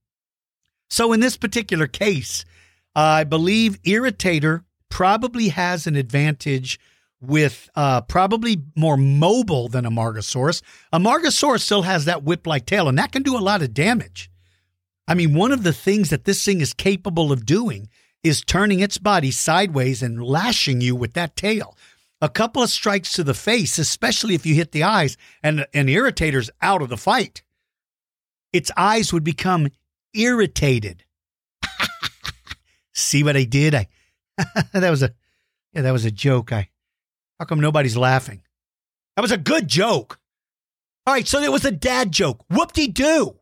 [0.90, 2.44] So in this particular case,
[2.94, 6.78] uh, I believe Irritator probably has an advantage
[7.20, 10.60] with uh, probably more mobile than Amargasaurus.
[10.92, 13.72] A Margosaurus still has that whip like tail, and that can do a lot of
[13.72, 14.30] damage.
[15.08, 17.88] I mean, one of the things that this thing is capable of doing
[18.26, 21.76] is turning its body sideways and lashing you with that tail.
[22.20, 25.88] A couple of strikes to the face, especially if you hit the eyes, and an
[25.88, 27.42] irritator's out of the fight.
[28.52, 29.68] Its eyes would become
[30.14, 31.04] irritated.
[32.94, 33.74] See what I did?
[33.74, 33.88] I
[34.72, 35.12] that was a
[35.72, 36.52] yeah, that was a joke.
[36.52, 36.70] I
[37.38, 38.42] how come nobody's laughing?
[39.14, 40.18] That was a good joke.
[41.06, 42.44] All right, so it was a dad joke.
[42.50, 43.36] Whoop de doo.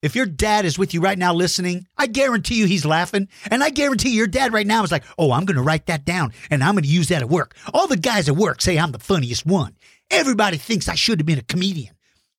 [0.00, 3.28] If your dad is with you right now listening, I guarantee you he's laughing.
[3.50, 6.04] And I guarantee your dad right now is like, oh, I'm going to write that
[6.04, 7.56] down and I'm going to use that at work.
[7.74, 9.76] All the guys at work say I'm the funniest one.
[10.10, 11.94] Everybody thinks I should have been a comedian.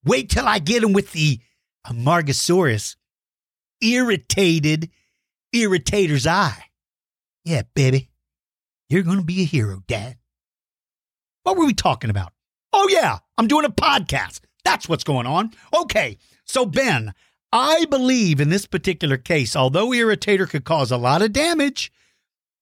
[0.05, 1.39] Wait till I get him with the
[1.85, 2.95] Amargasaurus
[3.81, 4.89] irritated
[5.51, 6.65] irritator's eye.
[7.43, 8.09] Yeah, baby.
[8.89, 10.17] You're going to be a hero, dad.
[11.43, 12.33] What were we talking about?
[12.73, 14.41] Oh, yeah, I'm doing a podcast.
[14.63, 15.51] That's what's going on.
[15.73, 17.13] Okay, so Ben,
[17.51, 21.91] I believe in this particular case, although Irritator could cause a lot of damage,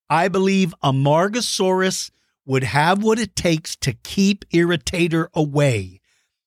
[0.10, 2.12] I believe Amargasaurus
[2.46, 6.00] would have what it takes to keep Irritator away.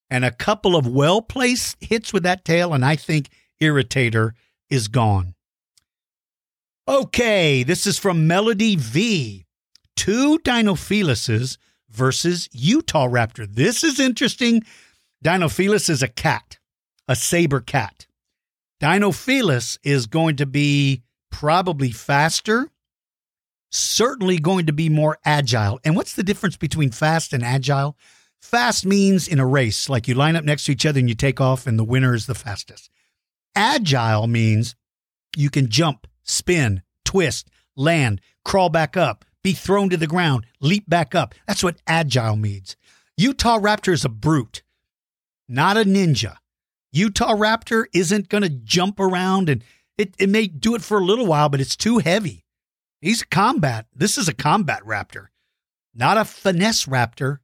[0.08, 3.28] And a couple of well placed hits with that tail, and I think
[3.60, 4.32] Irritator
[4.70, 5.34] is gone.
[6.88, 9.44] Okay, this is from Melody V.
[9.94, 11.58] Two Dinofelises
[11.90, 13.46] versus Utah Raptor.
[13.46, 14.62] This is interesting.
[15.22, 16.58] Dinofelis is a cat,
[17.06, 18.06] a saber cat.
[18.80, 22.68] Dinofelis is going to be probably faster,
[23.70, 25.78] certainly going to be more agile.
[25.84, 27.96] And what's the difference between fast and agile?
[28.40, 31.14] Fast means in a race, like you line up next to each other and you
[31.14, 32.90] take off, and the winner is the fastest.
[33.54, 34.76] Agile means
[35.36, 40.88] you can jump, spin, twist, land, crawl back up, be thrown to the ground, leap
[40.88, 41.34] back up.
[41.46, 42.76] That's what agile means.
[43.16, 44.62] Utah Raptor is a brute,
[45.48, 46.36] not a ninja.
[46.94, 49.62] Utahraptor isn't going to jump around and
[49.96, 52.44] it, it may do it for a little while, but it's too heavy.
[53.00, 53.86] He's a combat.
[53.94, 55.26] This is a combat raptor,
[55.94, 57.38] not a finesse raptor.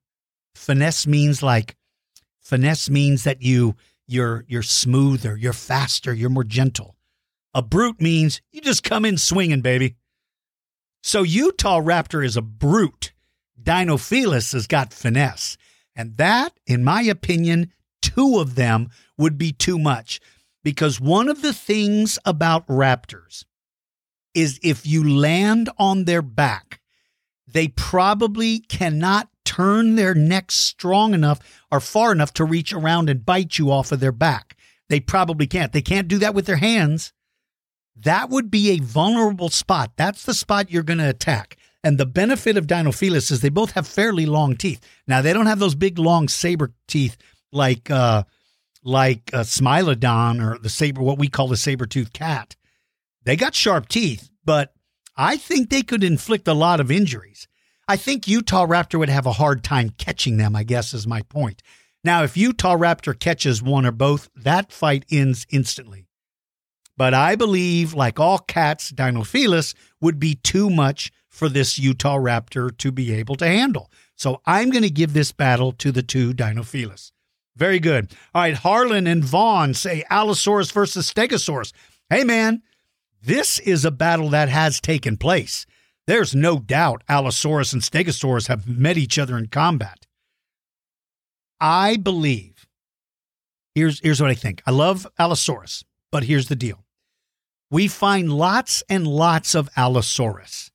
[0.54, 1.76] Finesse means like
[2.40, 3.76] finesse means that you
[4.06, 6.96] you're you're smoother, you're faster, you're more gentle.
[7.54, 9.96] A brute means you just come in swinging, baby.
[11.02, 13.12] So Utah raptor is a brute.
[13.62, 15.56] Dinofelis has got finesse.
[15.94, 17.72] And that, in my opinion,
[18.02, 20.20] two of them would be too much.
[20.62, 23.44] Because one of the things about raptors
[24.34, 26.80] is if you land on their back,
[27.46, 31.38] they probably cannot turn their necks strong enough
[31.70, 34.56] or far enough to reach around and bite you off of their back.
[34.88, 35.72] They probably can't.
[35.72, 37.12] They can't do that with their hands.
[37.96, 39.92] That would be a vulnerable spot.
[39.96, 41.56] That's the spot you're going to attack.
[41.82, 44.80] And the benefit of Dinofelis is they both have fairly long teeth.
[45.06, 47.16] Now they don't have those big long saber teeth
[47.52, 48.24] like uh
[48.82, 52.54] like uh, Smilodon or the saber what we call the saber-toothed cat.
[53.24, 54.72] They got sharp teeth, but
[55.16, 57.48] I think they could inflict a lot of injuries.
[57.88, 61.22] I think Utah Raptor would have a hard time catching them, I guess is my
[61.22, 61.62] point.
[62.04, 66.06] Now, if Utah Raptor catches one or both, that fight ends instantly.
[66.96, 72.76] But I believe, like all cats, Dinofelis would be too much for this Utah Raptor
[72.78, 73.90] to be able to handle.
[74.14, 77.10] So I'm going to give this battle to the two Dinofelis.
[77.56, 78.10] Very good.
[78.34, 81.72] All right, Harlan and Vaughn say Allosaurus versus Stegosaurus.
[82.10, 82.62] Hey, man,
[83.22, 85.66] this is a battle that has taken place.
[86.06, 90.06] There's no doubt Allosaurus and Stegosaurus have met each other in combat.
[91.58, 92.66] I believe,
[93.74, 94.62] here's, here's what I think.
[94.66, 95.82] I love Allosaurus,
[96.12, 96.84] but here's the deal.
[97.70, 100.70] We find lots and lots of Allosaurus,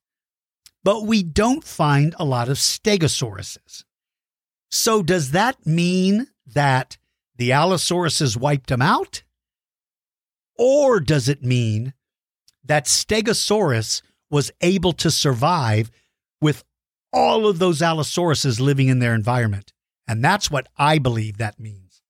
[0.84, 3.84] but we don't find a lot of Stegosauruses.
[4.70, 6.96] So does that mean that
[7.36, 9.22] the Allosaurus has wiped them out?
[10.58, 11.94] Or does it mean
[12.64, 15.90] that Stegosaurus was able to survive
[16.40, 16.64] with
[17.12, 19.72] all of those Allosauruses living in their environment?
[20.06, 22.02] And that's what I believe that means.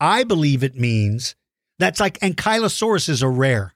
[0.00, 1.34] I believe it means
[1.78, 3.74] that's like ankylosauruses are rare.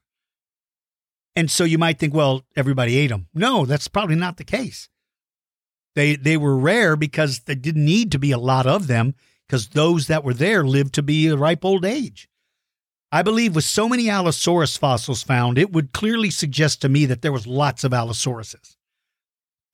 [1.35, 3.29] And so you might think, well, everybody ate them.
[3.33, 4.89] No, that's probably not the case.
[5.95, 9.15] They they were rare because there didn't need to be a lot of them
[9.49, 12.29] because those that were there lived to be a ripe old age.
[13.11, 17.23] I believe with so many Allosaurus fossils found, it would clearly suggest to me that
[17.23, 18.77] there was lots of Allosauruses.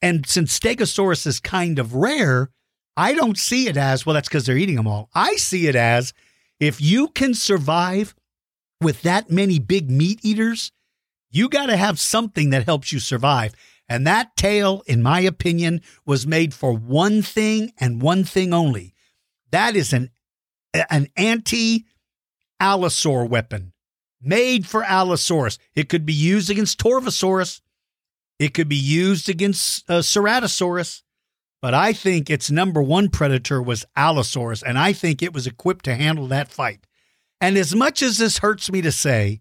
[0.01, 2.51] And since Stegosaurus is kind of rare,
[2.97, 5.11] I don't see it as, well, that's because they're eating them all.
[5.15, 6.13] I see it as
[6.61, 8.15] if you can survive
[8.81, 10.71] with that many big meat eaters,
[11.31, 13.55] you got to have something that helps you survive.
[13.89, 18.94] And that tail, in my opinion, was made for one thing and one thing only.
[19.55, 20.11] That is an
[20.91, 21.87] an anti
[22.61, 23.73] Allosaur weapon
[24.21, 25.61] made for Allosaurus.
[25.77, 27.61] It could be used against Torvosaurus.
[28.41, 31.03] It could be used against uh, Ceratosaurus.
[31.63, 35.85] But I think its number one predator was Allosaurus, and I think it was equipped
[35.85, 36.85] to handle that fight.
[37.41, 39.41] And as much as this hurts me to say,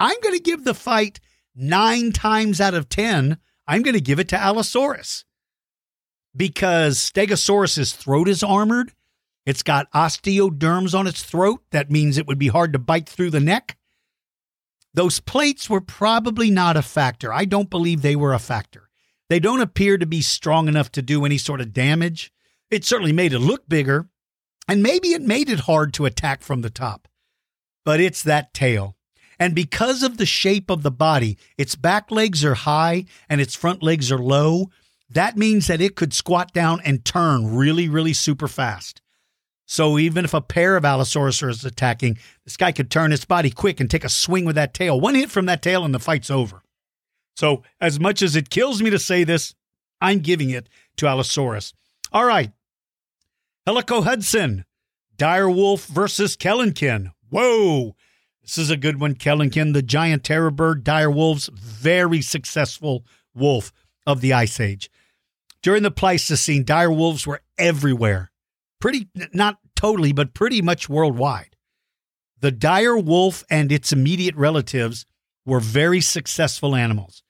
[0.00, 1.20] I'm going to give the fight
[1.54, 3.38] nine times out of 10,
[3.68, 5.24] I'm going to give it to Allosaurus
[6.34, 8.92] because Stegosaurus's throat is armored
[9.46, 11.62] it's got osteoderms on its throat.
[11.70, 13.78] That means it would be hard to bite through the neck.
[14.92, 17.32] Those plates were probably not a factor.
[17.32, 18.88] I don't believe they were a factor.
[19.28, 22.32] They don't appear to be strong enough to do any sort of damage.
[22.70, 24.08] It certainly made it look bigger,
[24.66, 27.08] and maybe it made it hard to attack from the top.
[27.84, 28.96] But it's that tail.
[29.38, 33.54] And because of the shape of the body, its back legs are high and its
[33.54, 34.70] front legs are low.
[35.10, 39.02] That means that it could squat down and turn really, really super fast.
[39.66, 43.50] So even if a pair of Allosaurus is attacking, this guy could turn his body
[43.50, 45.00] quick and take a swing with that tail.
[45.00, 46.62] One hit from that tail and the fight's over.
[47.34, 49.54] So as much as it kills me to say this,
[50.00, 51.74] I'm giving it to Allosaurus.
[52.12, 52.52] All right.
[53.66, 54.64] Helico Hudson,
[55.16, 57.10] Dire Wolf versus Kelenken.
[57.28, 57.96] Whoa.
[58.42, 59.16] This is a good one.
[59.16, 63.04] Kelenken, the giant terror bird, dire wolves, very successful
[63.34, 63.72] wolf
[64.06, 64.88] of the Ice Age.
[65.62, 68.30] During the Pleistocene, dire wolves were everywhere
[68.80, 71.56] pretty, not totally, but pretty much worldwide.
[72.40, 75.06] The dire wolf and its immediate relatives
[75.44, 77.22] were very successful animals.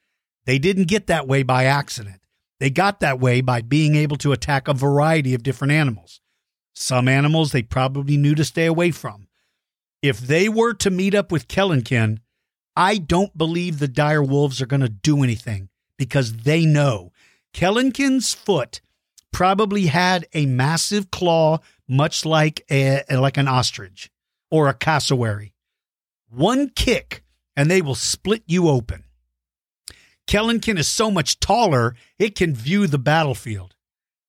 [0.47, 2.21] They didn't get that way by accident.
[2.59, 6.21] They got that way by being able to attack a variety of different animals.
[6.75, 9.29] Some animals they probably knew to stay away from.
[10.03, 12.19] If they were to meet up with Kelenken,
[12.75, 17.13] I don't believe the dire wolves are going to do anything because they know
[17.55, 18.81] Kelenken's foot
[19.37, 24.11] probably had a massive claw, much like a, like an ostrich
[24.51, 25.53] or a cassowary.
[26.31, 27.23] One kick,
[27.55, 29.05] and they will split you open.
[30.27, 33.75] Kelenken is so much taller, it can view the battlefield.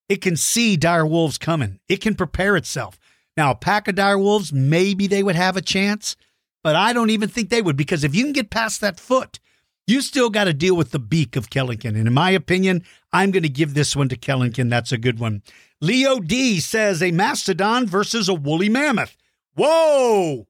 [0.09, 1.79] It can see dire wolves coming.
[1.87, 2.99] It can prepare itself.
[3.37, 6.17] Now, a pack of dire wolves, maybe they would have a chance,
[6.65, 9.39] but I don't even think they would because if you can get past that foot,
[9.87, 11.97] you still got to deal with the beak of Kelenken.
[11.97, 12.83] And in my opinion,
[13.13, 14.69] I'm going to give this one to Kelenken.
[14.69, 15.41] That's a good one.
[15.79, 19.15] Leo D says a mastodon versus a woolly mammoth.
[19.55, 20.47] Whoa!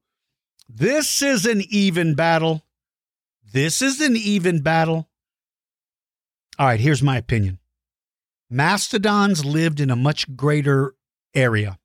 [0.67, 2.65] This is an even battle.
[3.53, 5.07] This is an even battle.
[6.59, 7.59] All right, here's my opinion.
[8.49, 10.95] Mastodons lived in a much greater
[11.33, 11.77] area.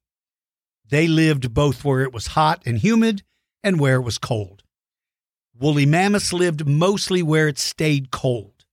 [0.88, 3.22] They lived both where it was hot and humid
[3.62, 4.61] and where it was cold.
[5.62, 8.64] Woolly mammoths lived mostly where it stayed cold.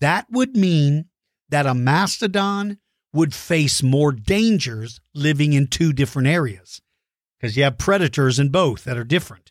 [0.00, 1.06] That would mean
[1.48, 2.76] that a mastodon
[3.14, 6.82] would face more dangers living in two different areas
[7.40, 9.50] because you have predators in both that are different.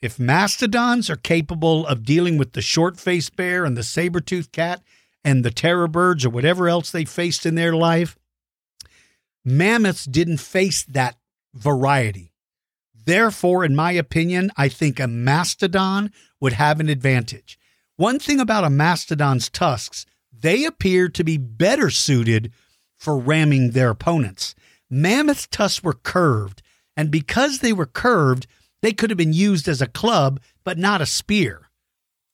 [0.00, 4.52] If mastodons are capable of dealing with the short faced bear and the saber toothed
[4.52, 4.82] cat
[5.22, 8.16] and the terror birds or whatever else they faced in their life,
[9.44, 11.18] mammoths didn't face that
[11.52, 12.27] variety.
[13.08, 17.58] Therefore, in my opinion, I think a mastodon would have an advantage.
[17.96, 22.52] One thing about a mastodon's tusks, they appear to be better suited
[22.98, 24.54] for ramming their opponents.
[24.90, 26.60] Mammoth tusks were curved,
[26.98, 28.46] and because they were curved,
[28.82, 31.70] they could have been used as a club, but not a spear.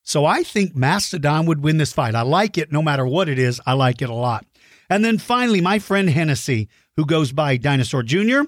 [0.03, 2.17] So I think Mastodon would win this fight.
[2.17, 3.61] I like it no matter what it is.
[3.65, 4.45] I like it a lot.
[4.91, 8.41] And then finally, my friend Hennessy, who goes by Dinosaur Jr.,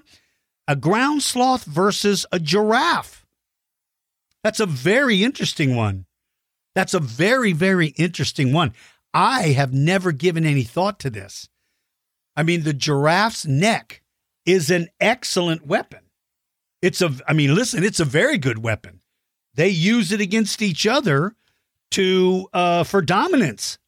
[0.69, 3.25] a ground sloth versus a giraffe.
[4.43, 6.07] That's a very interesting one.
[6.75, 8.75] That's a very, very interesting one.
[9.15, 11.49] I have never given any thought to this.
[12.37, 14.03] I mean, the giraffe's neck
[14.45, 16.01] is an excellent weapon.
[16.83, 19.01] It's a, I mean, listen, it's a very good weapon.
[19.55, 21.35] They use it against each other
[21.93, 23.79] to, uh, for dominance.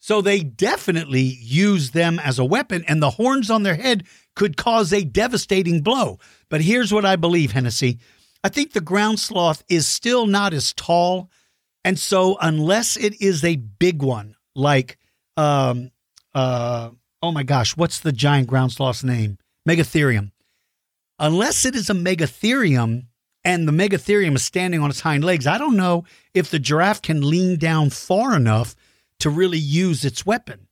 [0.00, 4.04] So they definitely use them as a weapon, and the horns on their head
[4.36, 6.20] could cause a devastating blow.
[6.48, 7.98] But here's what I believe, Hennessy.
[8.44, 11.28] I think the ground sloth is still not as tall.
[11.84, 14.98] And so, unless it is a big one, like,
[15.36, 15.90] um,
[16.32, 19.38] uh, oh my gosh, what's the giant ground sloth's name?
[19.68, 20.30] Megatherium
[21.18, 23.06] unless it is a megatherium
[23.44, 27.02] and the megatherium is standing on its hind legs, I don't know if the giraffe
[27.02, 28.74] can lean down far enough
[29.20, 30.65] to really use its weapon.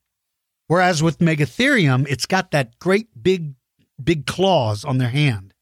[0.66, 3.54] Whereas with megatherium, it's got that great big,
[4.02, 5.52] big claws on their hand.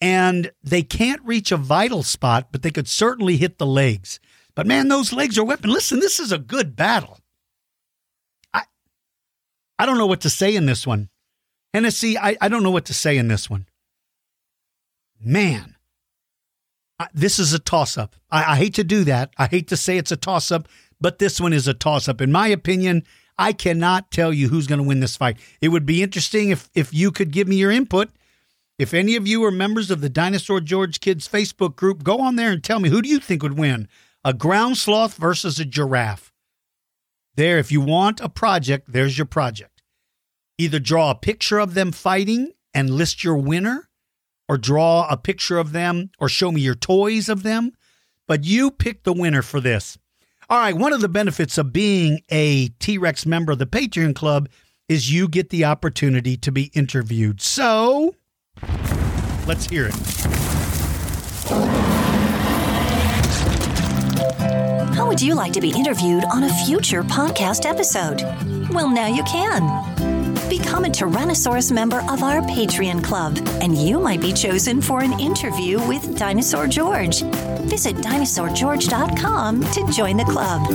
[0.00, 4.20] And they can't reach a vital spot, but they could certainly hit the legs.
[4.54, 5.70] But man, those legs are weapon.
[5.70, 7.18] Listen, this is a good battle.
[8.52, 8.62] I
[9.78, 11.08] I don't know what to say in this one.
[11.72, 13.66] Hennessy, I, I don't know what to say in this one.
[15.20, 15.74] Man,
[16.98, 18.14] I, this is a toss up.
[18.30, 19.32] I, I hate to do that.
[19.38, 20.68] I hate to say it's a toss up,
[21.00, 22.20] but this one is a toss up.
[22.20, 23.04] In my opinion,
[23.38, 25.38] I cannot tell you who's going to win this fight.
[25.60, 28.10] It would be interesting if, if you could give me your input.
[28.78, 32.36] If any of you are members of the Dinosaur George Kids Facebook group, go on
[32.36, 33.88] there and tell me who do you think would win?
[34.24, 36.32] A ground sloth versus a giraffe.
[37.36, 39.82] There, if you want a project, there's your project.
[40.58, 43.88] Either draw a picture of them fighting and list your winner,
[44.48, 47.72] or draw a picture of them or show me your toys of them.
[48.26, 49.98] But you pick the winner for this.
[50.50, 54.14] All right, one of the benefits of being a T Rex member of the Patreon
[54.14, 54.48] Club
[54.88, 57.40] is you get the opportunity to be interviewed.
[57.40, 58.14] So
[59.46, 59.94] let's hear it.
[64.94, 68.22] How would you like to be interviewed on a future podcast episode?
[68.70, 70.13] Well, now you can
[70.48, 75.18] become a Tyrannosaurus member of our Patreon club, and you might be chosen for an
[75.18, 77.22] interview with Dinosaur George.
[77.68, 80.66] Visit dinosaurgeorge.com to join the club.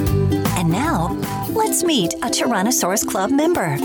[0.57, 1.13] And now,
[1.49, 3.78] let's meet a Tyrannosaurus Club member.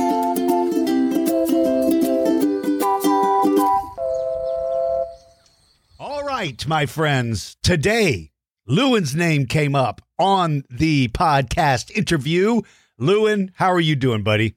[5.98, 7.56] All right, my friends.
[7.62, 8.30] Today,
[8.66, 12.62] Lewin's name came up on the podcast interview.
[12.98, 14.54] Lewin, how are you doing, buddy?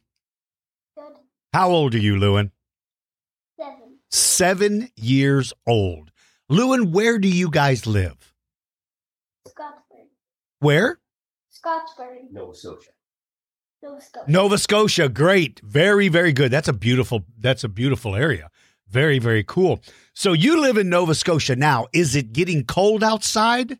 [1.54, 2.52] How old are you, Lewin?
[3.60, 3.98] Seven.
[4.10, 6.12] Seven years old.
[6.50, 8.34] Lewin, where do you guys live?
[9.48, 10.08] Scottsburg.
[10.60, 11.00] Where?
[11.52, 12.32] Scottsburg.
[12.32, 12.91] Nova Scotia.
[13.82, 14.32] Nova Scotia.
[14.32, 15.10] Nova Scotia.
[15.10, 15.60] Great.
[15.62, 16.52] Very, very good.
[16.52, 18.50] That's a beautiful, that's a beautiful area.
[18.89, 19.82] Very, very cool.
[20.14, 21.88] So you live in Nova Scotia now.
[21.93, 23.78] Is it getting cold outside?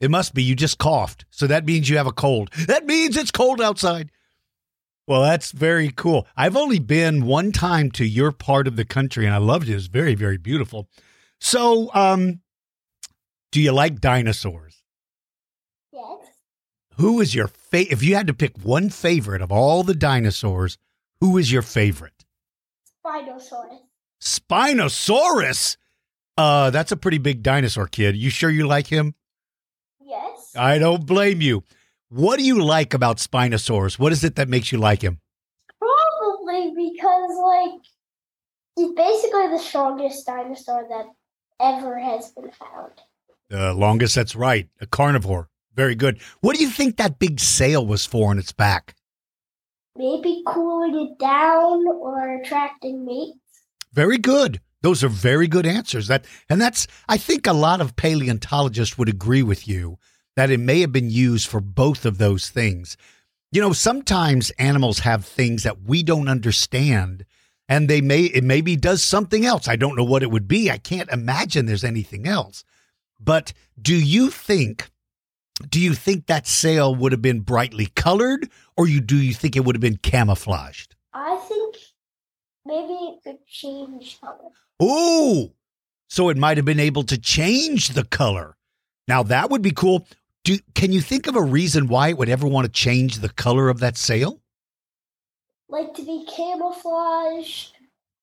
[0.00, 0.42] It must be.
[0.42, 1.26] You just coughed.
[1.30, 2.50] So that means you have a cold.
[2.66, 4.10] That means it's cold outside.
[5.12, 6.26] Well, that's very cool.
[6.38, 9.74] I've only been one time to your part of the country and I loved it.
[9.74, 10.88] It's very, very beautiful.
[11.38, 12.40] So, um,
[13.50, 14.82] do you like dinosaurs?
[15.92, 16.20] Yes.
[16.96, 17.92] Who is your favorite?
[17.92, 20.78] If you had to pick one favorite of all the dinosaurs,
[21.20, 22.24] who is your favorite?
[23.04, 23.80] Spinosaurus.
[24.18, 25.76] Spinosaurus.
[26.38, 28.16] Uh, that's a pretty big dinosaur kid.
[28.16, 29.14] You sure you like him?
[30.00, 30.54] Yes.
[30.56, 31.64] I don't blame you.
[32.14, 33.98] What do you like about Spinosaurus?
[33.98, 35.18] What is it that makes you like him?
[35.78, 37.80] Probably because, like,
[38.76, 41.06] he's basically the strongest dinosaur that
[41.58, 42.92] ever has been found.
[43.48, 44.68] The longest, that's right.
[44.78, 45.48] A carnivore.
[45.74, 46.20] Very good.
[46.42, 48.94] What do you think that big sail was for on its back?
[49.96, 53.38] Maybe cooling it down or attracting mates.
[53.94, 54.60] Very good.
[54.82, 56.08] Those are very good answers.
[56.08, 59.96] That and that's I think a lot of paleontologists would agree with you
[60.36, 62.96] that it may have been used for both of those things.
[63.50, 67.26] You know, sometimes animals have things that we don't understand
[67.68, 69.68] and they may it maybe does something else.
[69.68, 70.70] I don't know what it would be.
[70.70, 72.64] I can't imagine there's anything else.
[73.20, 74.90] But do you think
[75.68, 79.56] do you think that sail would have been brightly colored or you do you think
[79.56, 80.96] it would have been camouflaged?
[81.14, 81.76] I think
[82.64, 84.50] maybe it could change color.
[84.82, 85.52] Ooh.
[86.08, 88.56] So it might have been able to change the color.
[89.08, 90.06] Now that would be cool.
[90.44, 93.28] Do can you think of a reason why it would ever want to change the
[93.28, 94.40] color of that sail?
[95.68, 97.76] Like to be camouflaged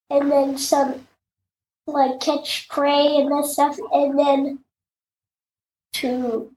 [0.09, 1.07] and then some
[1.88, 4.59] like catch prey and that stuff and then
[5.93, 6.51] to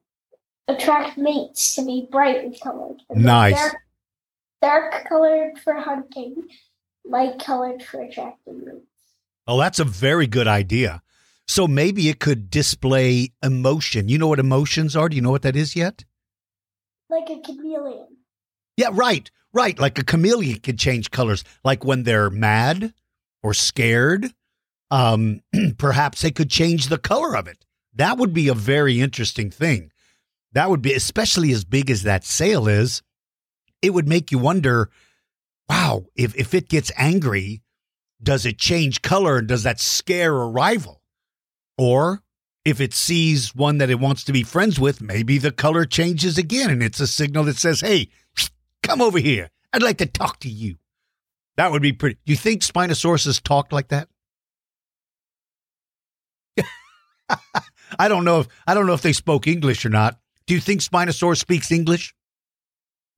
[0.68, 3.00] attract mates to be brightly colored.
[3.08, 3.54] And then Nice.
[3.54, 3.76] Dark,
[4.60, 6.48] dark colored for hunting,
[7.04, 8.86] light colored for attracting mates.
[9.46, 11.02] Oh, that's a very good idea.
[11.52, 14.08] So maybe it could display emotion.
[14.08, 15.10] You know what emotions are?
[15.10, 16.02] Do you know what that is yet?
[17.10, 18.06] Like a chameleon.
[18.78, 19.30] Yeah, right.
[19.52, 19.78] Right.
[19.78, 21.44] Like a chameleon can change colors.
[21.62, 22.94] Like when they're mad
[23.42, 24.32] or scared,
[24.90, 25.42] um,
[25.76, 27.66] perhaps they could change the color of it.
[27.92, 29.92] That would be a very interesting thing.
[30.52, 33.02] That would be, especially as big as that sail is,
[33.82, 34.88] it would make you wonder
[35.68, 37.60] wow, if, if it gets angry,
[38.22, 41.01] does it change color and does that scare a rival?
[41.82, 42.22] Or
[42.64, 46.38] if it sees one that it wants to be friends with, maybe the color changes
[46.38, 48.08] again and it's a signal that says, hey,
[48.84, 49.50] come over here.
[49.72, 50.76] I'd like to talk to you.
[51.56, 52.18] That would be pretty.
[52.24, 54.06] Do you think Spinosaurus talked like that?
[57.98, 60.20] I don't know if I don't know if they spoke English or not.
[60.46, 62.14] Do you think Spinosaurus speaks English?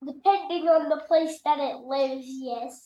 [0.00, 2.82] Depending on the place that it lives, yes.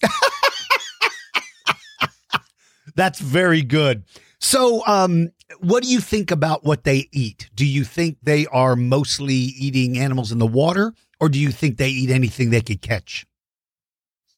[2.96, 4.02] That's very good.
[4.40, 7.50] So, um, what do you think about what they eat?
[7.54, 11.76] Do you think they are mostly eating animals in the water, or do you think
[11.76, 13.26] they eat anything they could catch?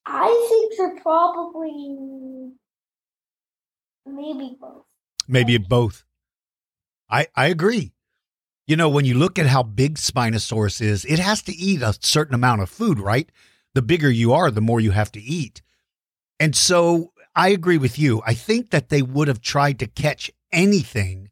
[0.07, 2.53] I think they're probably
[4.07, 4.85] maybe both.
[5.29, 6.05] Maybe both.
[7.11, 7.93] I I agree.
[8.67, 11.97] You know, when you look at how big Spinosaurus is, it has to eat a
[12.01, 13.31] certain amount of food, right?
[13.75, 15.61] The bigger you are, the more you have to eat.
[16.39, 18.21] And so I agree with you.
[18.27, 21.31] I think that they would have tried to catch anything,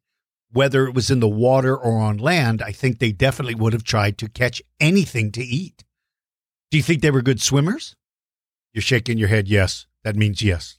[0.51, 2.63] whether it was in the water or on land.
[2.63, 5.85] I think they definitely would have tried to catch anything to eat.
[6.71, 7.95] Do you think they were good swimmers?
[8.73, 9.49] You're shaking your head.
[9.49, 9.85] Yes.
[10.03, 10.79] That means yes.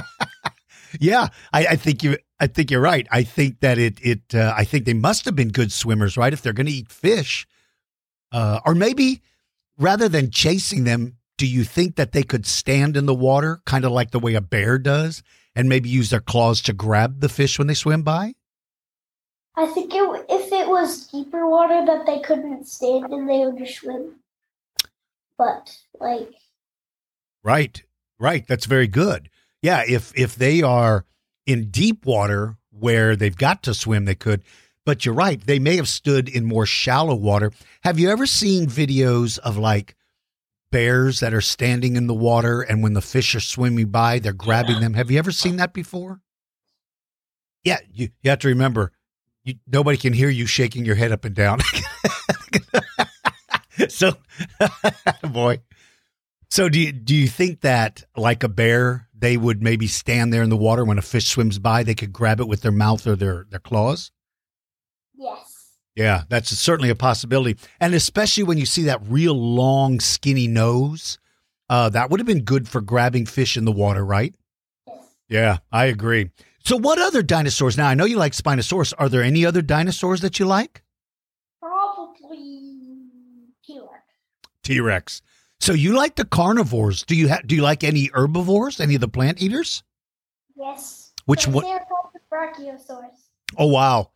[1.00, 2.16] yeah, I, I think you.
[2.40, 3.06] I think you're right.
[3.10, 3.98] I think that it.
[4.00, 4.34] It.
[4.34, 6.32] Uh, I think they must have been good swimmers, right?
[6.32, 7.46] If they're going to eat fish,
[8.32, 9.20] uh, or maybe
[9.76, 13.86] rather than chasing them, do you think that they could stand in the water, kind
[13.86, 15.22] of like the way a bear does,
[15.56, 18.34] and maybe use their claws to grab the fish when they swim by?
[19.56, 23.56] I think it, if it was deeper water that they couldn't stand in, they would
[23.56, 24.16] just swim.
[25.38, 26.28] But like,
[27.42, 27.82] Right.
[28.18, 28.46] Right.
[28.46, 29.30] That's very good.
[29.62, 31.06] Yeah, if if they are
[31.46, 34.42] in deep water where they've got to swim, they could.
[34.84, 35.40] But you're right.
[35.40, 37.50] They may have stood in more shallow water.
[37.80, 39.96] Have you ever seen videos of like
[40.70, 44.32] bears that are standing in the water and when the fish are swimming by, they're
[44.32, 44.94] grabbing them?
[44.94, 46.20] Have you ever seen that before?
[47.64, 48.92] Yeah, you, you have to remember,
[49.44, 51.60] you, nobody can hear you shaking your head up and down.
[53.88, 54.12] so,
[55.22, 55.60] boy.
[56.50, 60.42] So do you, do you think that like a bear, they would maybe stand there
[60.42, 63.06] in the water when a fish swims by, they could grab it with their mouth
[63.06, 64.10] or their, their claws?
[65.20, 65.49] yes,
[66.00, 67.60] Yeah, that's certainly a possibility.
[67.78, 71.18] And especially when you see that real long, skinny nose,
[71.68, 74.34] uh, that would have been good for grabbing fish in the water, right?
[75.28, 76.30] Yeah, I agree.
[76.64, 77.76] So, what other dinosaurs?
[77.76, 78.94] Now, I know you like Spinosaurus.
[78.96, 80.82] Are there any other dinosaurs that you like?
[81.60, 83.08] Probably
[83.62, 84.02] T-Rex.
[84.64, 85.20] T Rex.
[85.60, 87.02] So, you like the carnivores?
[87.04, 88.80] Do you ha- do you like any herbivores?
[88.80, 89.82] Any of the plant eaters?
[90.56, 91.12] Yes.
[91.26, 91.66] Which one?
[92.32, 93.28] Brachiosaurus.
[93.58, 94.10] Oh wow,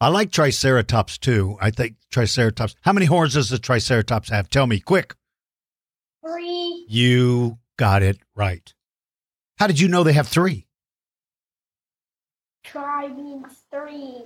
[0.00, 1.58] I like Triceratops too.
[1.60, 2.74] I think Triceratops.
[2.80, 4.48] How many horns does the Triceratops have?
[4.48, 5.14] Tell me quick.
[6.24, 6.86] Three.
[6.88, 8.72] You got it right.
[9.58, 10.66] How did you know they have three?
[12.64, 14.22] Tri means three.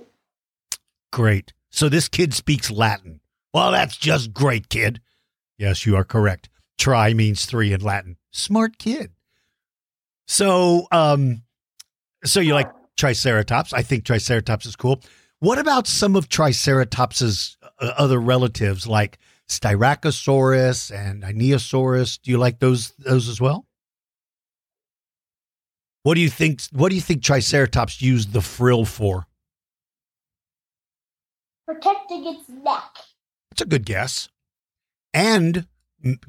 [1.11, 1.53] Great.
[1.71, 3.19] So this kid speaks Latin.
[3.53, 5.01] Well, that's just great, kid.
[5.57, 6.49] Yes, you are correct.
[6.77, 8.17] Tri means three in Latin.
[8.31, 9.11] Smart kid.
[10.27, 11.43] So, um,
[12.23, 13.73] so you like Triceratops?
[13.73, 15.01] I think Triceratops is cool.
[15.45, 22.19] What about some of Triceratops's uh, other relatives like Styracosaurus and Einiosaurus.
[22.19, 23.67] Do you like those those as well?
[26.01, 26.61] What do you think?
[26.71, 29.27] What do you think Triceratops used the frill for?
[31.67, 32.95] Protecting its neck.
[33.51, 34.29] That's a good guess.
[35.13, 35.67] And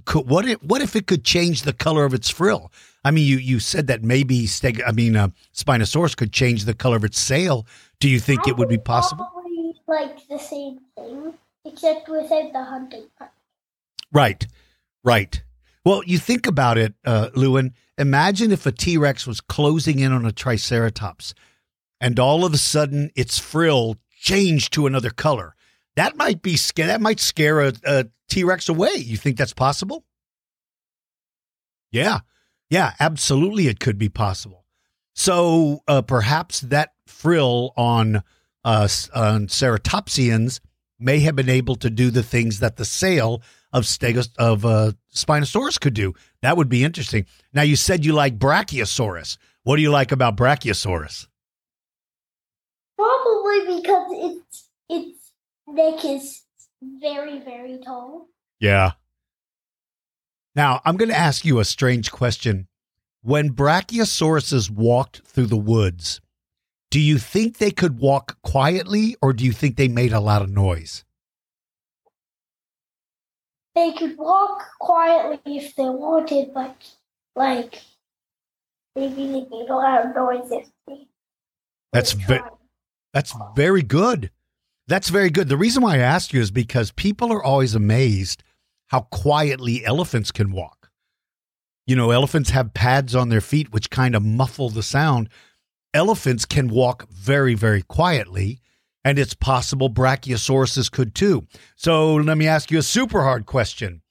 [0.04, 2.72] could, what if what if it could change the color of its frill?
[3.04, 6.74] I mean, you you said that maybe steg- I mean, uh, Spinosaurus could change the
[6.74, 7.66] color of its sail.
[8.00, 9.28] Do you think I it would be possible?
[9.88, 13.30] Like the same thing, except without the hunting part.
[14.12, 14.46] Right,
[15.04, 15.42] right.
[15.84, 17.72] Well, you think about it, uh, Lewin.
[17.96, 21.34] Imagine if a T Rex was closing in on a Triceratops,
[22.00, 25.54] and all of a sudden its frill changed to another color.
[25.96, 26.86] That might be scare.
[26.86, 28.92] That might scare a, a T Rex away.
[28.96, 30.04] You think that's possible?
[31.90, 32.20] Yeah,
[32.70, 33.68] yeah, absolutely.
[33.68, 34.64] It could be possible.
[35.14, 38.22] So uh, perhaps that frill on
[38.64, 40.60] uh, on ceratopsians
[40.98, 43.42] may have been able to do the things that the sail
[43.72, 46.14] of Stegos of uh, Spinosaurus could do.
[46.42, 47.26] That would be interesting.
[47.52, 49.38] Now you said you like Brachiosaurus.
[49.62, 51.26] What do you like about Brachiosaurus?
[52.96, 55.15] Probably because its its
[55.68, 56.42] neck is
[56.82, 58.28] very very tall.
[58.60, 58.92] Yeah.
[60.54, 62.68] Now I'm going to ask you a strange question.
[63.22, 66.20] When Brachiosauruses walked through the woods,
[66.90, 70.42] do you think they could walk quietly, or do you think they made a lot
[70.42, 71.04] of noise?
[73.74, 76.76] They could walk quietly if they wanted, but
[77.34, 77.82] like
[78.94, 81.08] maybe they made a lot of noise if they.
[81.92, 82.40] That's ve-
[83.12, 84.30] That's very good.
[84.88, 85.48] That's very good.
[85.48, 88.44] The reason why I asked you is because people are always amazed
[88.88, 90.90] how quietly elephants can walk.
[91.86, 95.28] You know, elephants have pads on their feet which kind of muffle the sound.
[95.92, 98.60] Elephants can walk very, very quietly,
[99.04, 101.46] and it's possible brachiosauruses could too.
[101.76, 104.02] So let me ask you a super hard question.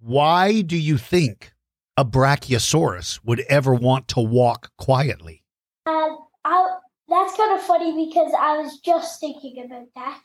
[0.00, 1.52] Why do you think
[1.96, 5.44] a brachiosaurus would ever want to walk quietly?
[5.86, 6.76] Um, and I,
[7.08, 10.22] that's kind of funny because I was just thinking about that.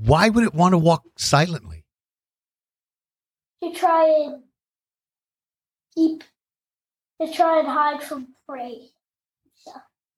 [0.00, 1.84] Why would it want to walk silently?
[3.62, 4.42] To try and
[5.94, 6.24] keep,
[7.20, 8.90] to try and hide from prey.
[9.54, 9.72] So,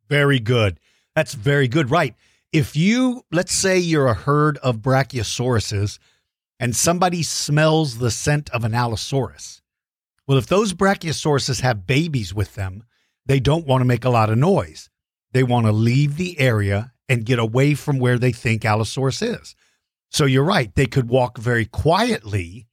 [0.08, 0.80] Very good.
[1.14, 1.90] That's very good.
[1.90, 2.14] Right.
[2.52, 5.98] If you, let's say you're a herd of brachiosauruses
[6.58, 9.60] and somebody smells the scent of an allosaurus.
[10.26, 12.84] Well, if those brachiosauruses have babies with them,
[13.26, 14.90] they don't want to make a lot of noise.
[15.32, 19.54] They want to leave the area and get away from where they think allosaurus is.
[20.10, 20.74] So you're right.
[20.74, 22.66] They could walk very quietly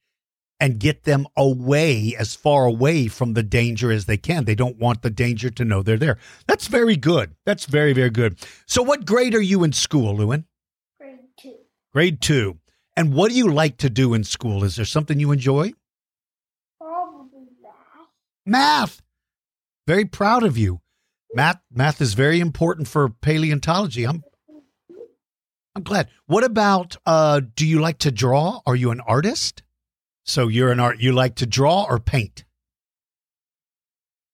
[0.58, 4.44] and get them away as far away from the danger as they can.
[4.44, 6.18] They don't want the danger to know they're there.
[6.46, 7.34] That's very good.
[7.44, 8.38] That's very, very good.
[8.66, 10.46] So, what grade are you in school, Lewin?
[10.98, 11.56] grade two.
[11.92, 12.58] Grade two.
[12.96, 14.64] And what do you like to do in school?
[14.64, 15.72] Is there something you enjoy?
[16.80, 18.06] Probably math.
[18.46, 19.02] Math.
[19.86, 20.80] Very proud of you.
[21.36, 24.06] Math math is very important for paleontology.
[24.06, 24.24] I'm
[25.74, 26.08] I'm glad.
[26.24, 28.60] What about uh do you like to draw?
[28.64, 29.62] Are you an artist?
[30.24, 32.46] So you're an art you like to draw or paint?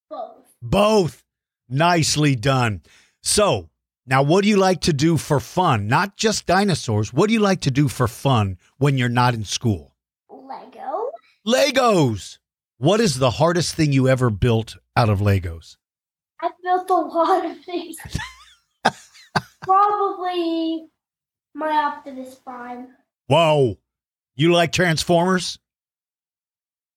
[0.08, 0.46] Both.
[0.62, 1.24] Both.
[1.68, 2.82] Nicely done.
[3.20, 3.70] So,
[4.06, 5.88] now what do you like to do for fun?
[5.88, 7.12] Not just dinosaurs.
[7.12, 9.96] What do you like to do for fun when you're not in school?
[10.30, 11.10] Lego.
[11.44, 12.38] Legos.
[12.78, 15.78] What is the hardest thing you ever built out of Legos?
[16.42, 17.96] I built a lot of things.
[19.62, 20.86] Probably
[21.54, 22.88] my Optimus Prime.
[23.28, 23.78] Whoa.
[24.34, 25.58] You like Transformers?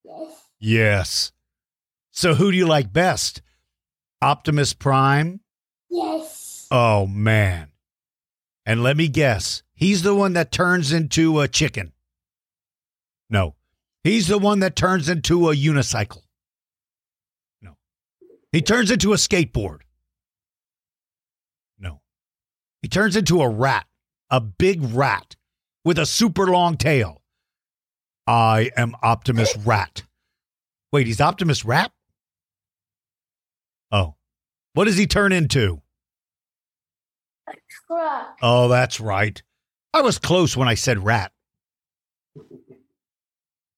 [0.04, 0.44] Yes.
[0.60, 1.32] Yes.
[2.12, 3.44] So who do you like best?
[4.22, 5.42] Optimus Prime?
[5.92, 6.68] Yes.
[6.72, 7.72] Oh man.
[8.66, 11.94] And let me guess, he's the one that turns into a chicken.
[13.30, 13.56] No.
[14.04, 16.25] He's the one that turns into a unicycle.
[18.56, 19.80] He turns into a skateboard.
[21.78, 22.00] No.
[22.82, 23.86] He turns into a rat,
[24.30, 25.36] a big rat
[25.84, 27.22] with a super long tail.
[28.26, 30.04] I am Optimus Rat.
[30.94, 31.92] Wait, he's Optimus Rat?
[33.92, 34.16] Oh.
[34.72, 35.82] What does he turn into?
[37.50, 37.56] A
[37.88, 38.38] Truck.
[38.42, 39.44] Oh, that's right.
[39.94, 41.34] I was close when I said rat.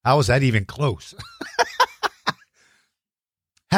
[0.05, 1.15] How was that even close?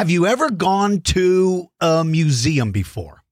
[0.00, 3.22] Have you ever gone to a museum before?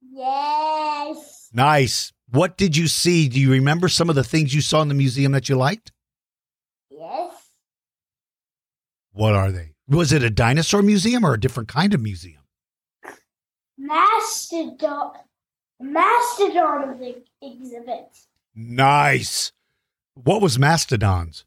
[0.00, 1.50] Yes.
[1.52, 2.14] Nice.
[2.30, 3.28] What did you see?
[3.28, 5.92] Do you remember some of the things you saw in the museum that you liked?
[6.88, 7.34] Yes.
[9.12, 9.72] What are they?
[9.88, 12.44] Was it a dinosaur museum or a different kind of museum?
[13.76, 15.12] Mastodon.
[15.80, 18.16] Mastodon exhibit.
[18.54, 19.52] Nice.
[20.14, 21.44] What was mastodons?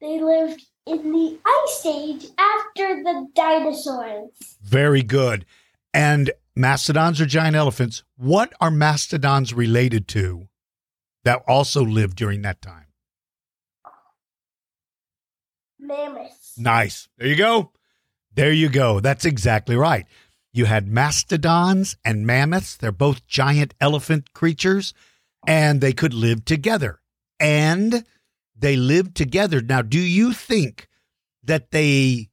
[0.00, 4.30] They lived in the ice age after the dinosaurs.
[4.62, 5.46] Very good.
[5.94, 8.02] And mastodons are giant elephants.
[8.16, 10.48] What are mastodons related to
[11.24, 12.86] that also lived during that time?
[15.78, 16.58] Mammoths.
[16.58, 17.08] Nice.
[17.18, 17.72] There you go.
[18.34, 19.00] There you go.
[19.00, 20.06] That's exactly right.
[20.52, 22.76] You had mastodons and mammoths.
[22.76, 24.94] They're both giant elephant creatures
[25.46, 27.00] and they could live together.
[27.40, 28.04] And
[28.62, 29.60] they lived together.
[29.60, 30.88] Now, do you think
[31.44, 32.30] that they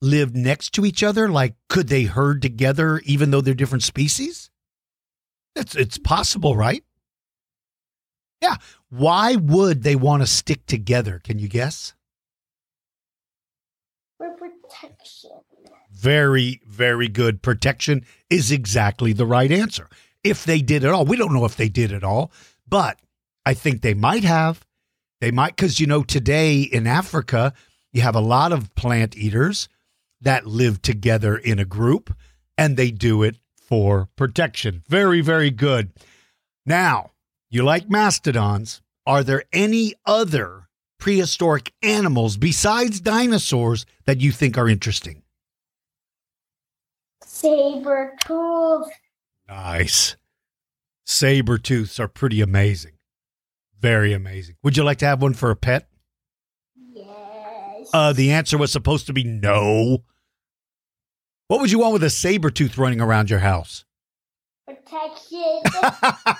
[0.00, 1.28] lived next to each other?
[1.28, 4.50] Like, could they herd together even though they're different species?
[5.56, 6.84] It's, it's possible, right?
[8.40, 8.56] Yeah.
[8.88, 11.20] Why would they want to stick together?
[11.22, 11.94] Can you guess?
[14.18, 15.30] For protection.
[15.90, 17.42] Very, very good.
[17.42, 19.88] Protection is exactly the right answer.
[20.22, 22.30] If they did it all, we don't know if they did it all,
[22.68, 23.00] but
[23.44, 24.64] I think they might have.
[25.20, 27.52] They might, because, you know, today in Africa,
[27.92, 29.68] you have a lot of plant eaters
[30.20, 32.14] that live together in a group
[32.56, 34.82] and they do it for protection.
[34.88, 35.92] Very, very good.
[36.66, 37.12] Now,
[37.48, 38.80] you like mastodons.
[39.06, 40.68] Are there any other
[40.98, 45.22] prehistoric animals besides dinosaurs that you think are interesting?
[47.24, 48.88] Saber tooth.
[49.48, 50.16] Nice.
[51.06, 52.92] Saber tooths are pretty amazing.
[53.80, 54.56] Very amazing.
[54.62, 55.88] Would you like to have one for a pet?
[56.92, 57.90] Yes.
[57.92, 60.04] Uh, the answer was supposed to be no.
[61.48, 63.84] What would you want with a saber tooth running around your house?
[64.66, 65.62] protection.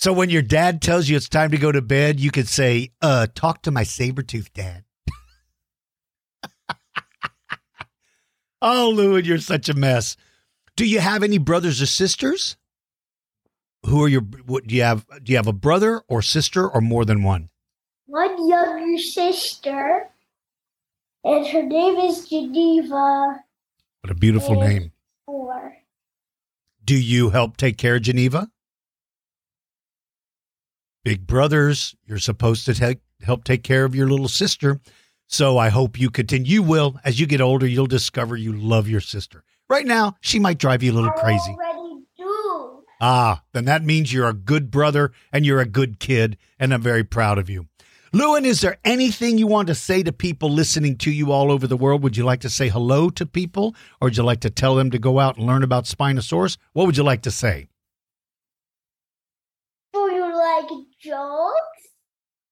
[0.00, 2.92] So when your dad tells you it's time to go to bed, you could say,
[3.02, 4.84] uh, talk to my saber tooth dad.
[8.62, 10.16] oh, Lewin, you're such a mess.
[10.74, 12.56] Do you have any brothers or sisters?
[13.86, 16.80] Who are your what do you have do you have a brother or sister or
[16.80, 17.48] more than one?
[18.06, 20.08] One younger sister,
[21.24, 23.36] and her name is Geneva.
[24.02, 24.92] What a beautiful name.
[25.26, 25.76] Four.
[26.84, 28.50] Do you help take care of Geneva?
[31.04, 34.80] Big brothers, you're supposed to take, help take care of your little sister.
[35.28, 36.50] So I hope you continue.
[36.50, 36.98] You will.
[37.04, 39.44] As you get older, you'll discover you love your sister.
[39.68, 41.52] Right now, she might drive you a little I crazy.
[41.52, 41.79] already.
[43.00, 46.82] Ah, then that means you're a good brother and you're a good kid, and I'm
[46.82, 47.66] very proud of you.
[48.12, 51.66] Lewin, is there anything you want to say to people listening to you all over
[51.66, 52.02] the world?
[52.02, 54.90] Would you like to say hello to people, or would you like to tell them
[54.90, 56.58] to go out and learn about Spinosaurus?
[56.72, 57.68] What would you like to say?
[59.92, 60.68] Do you like
[61.00, 61.80] jokes?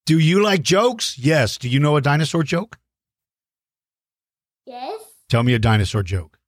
[0.07, 1.19] Do you like jokes?
[1.19, 1.59] Yes.
[1.59, 2.79] Do you know a dinosaur joke?
[4.65, 5.01] Yes.
[5.29, 6.39] Tell me a dinosaur joke.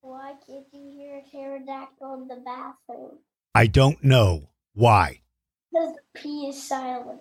[0.00, 3.18] Why can't you hear a pterodactyl in the bathroom?
[3.54, 4.48] I don't know.
[4.74, 5.20] Why?
[5.72, 7.20] Because the P is silent.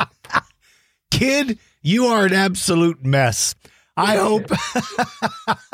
[1.10, 3.54] Kid, you are an absolute mess.
[3.96, 4.46] I hope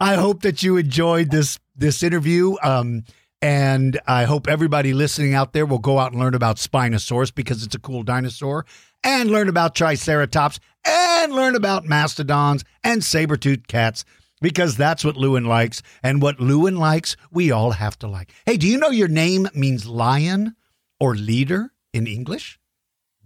[0.00, 2.56] I hope that you enjoyed this this interview.
[2.62, 3.04] Um,
[3.40, 7.62] and I hope everybody listening out there will go out and learn about Spinosaurus because
[7.62, 8.66] it's a cool dinosaur,
[9.04, 14.04] and learn about Triceratops, and learn about mastodons and saber-toothed cats
[14.46, 15.82] because that's what Lewin likes.
[16.04, 18.32] And what Lewin likes, we all have to like.
[18.46, 20.54] Hey, do you know your name means lion
[21.00, 22.60] or leader in English?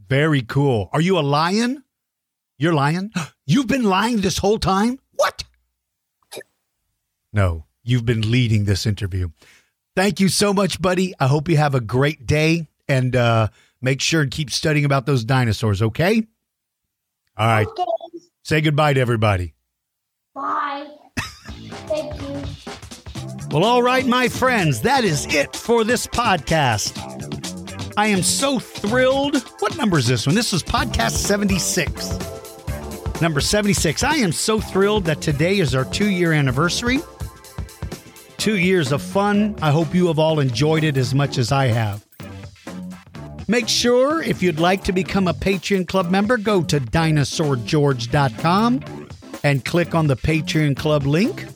[0.09, 0.89] Very cool.
[0.95, 1.85] Are you a lion?
[2.57, 3.13] You're lying?
[3.47, 4.99] You've been lying this whole time?
[5.13, 5.45] What?
[7.35, 9.29] No, you've been leading this interview.
[9.95, 11.15] Thank you so much, buddy.
[11.21, 13.49] I hope you have a great day and uh,
[13.83, 16.27] make sure and keep studying about those dinosaurs, okay?
[17.37, 17.67] All right.
[17.67, 17.85] Okay.
[18.43, 19.55] Say goodbye to everybody.
[20.35, 20.87] Bye.
[21.91, 22.43] Thank you.
[23.51, 26.97] Well, all right, my friends, that is it for this podcast.
[27.97, 29.43] I am so thrilled.
[29.59, 30.37] What number is this one?
[30.37, 33.21] This is podcast 76.
[33.21, 34.05] Number 76.
[34.05, 37.01] I am so thrilled that today is our two year anniversary.
[38.37, 39.57] Two years of fun.
[39.61, 42.07] I hope you have all enjoyed it as much as I have.
[43.49, 49.09] Make sure if you'd like to become a Patreon Club member, go to dinosaurgeorge.com
[49.43, 51.47] and click on the Patreon Club link.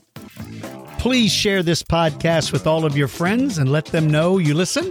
[1.04, 4.90] Please share this podcast with all of your friends and let them know you listen.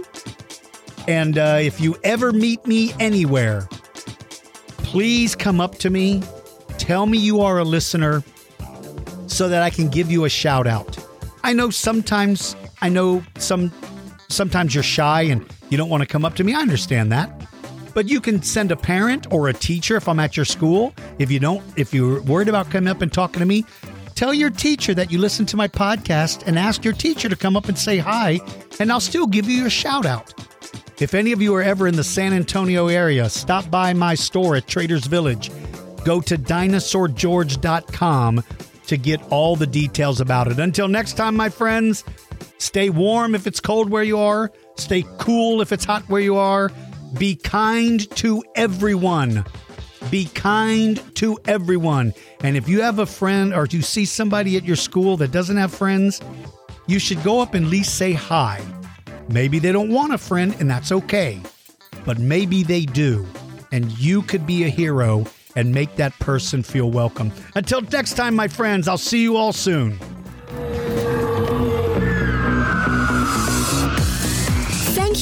[1.08, 3.66] And uh, if you ever meet me anywhere,
[4.76, 6.22] please come up to me,
[6.78, 8.22] tell me you are a listener
[9.26, 10.96] so that I can give you a shout out.
[11.42, 13.72] I know sometimes, I know some,
[14.28, 16.54] sometimes you're shy and you don't want to come up to me.
[16.54, 17.44] I understand that.
[17.92, 20.94] But you can send a parent or a teacher if I'm at your school.
[21.18, 23.64] If you don't, if you're worried about coming up and talking to me,
[24.14, 27.56] Tell your teacher that you listen to my podcast and ask your teacher to come
[27.56, 28.38] up and say hi,
[28.78, 30.32] and I'll still give you a shout out.
[31.00, 34.54] If any of you are ever in the San Antonio area, stop by my store
[34.54, 35.50] at Traders Village.
[36.04, 38.44] Go to dinosaurgeorge.com
[38.86, 40.60] to get all the details about it.
[40.60, 42.04] Until next time, my friends,
[42.58, 46.36] stay warm if it's cold where you are, stay cool if it's hot where you
[46.36, 46.70] are,
[47.18, 49.44] be kind to everyone.
[50.10, 52.14] Be kind to everyone.
[52.42, 55.56] And if you have a friend or you see somebody at your school that doesn't
[55.56, 56.20] have friends,
[56.86, 58.62] you should go up and at least say hi.
[59.28, 61.40] Maybe they don't want a friend, and that's okay.
[62.04, 63.26] But maybe they do.
[63.72, 65.24] And you could be a hero
[65.56, 67.32] and make that person feel welcome.
[67.54, 69.98] Until next time, my friends, I'll see you all soon.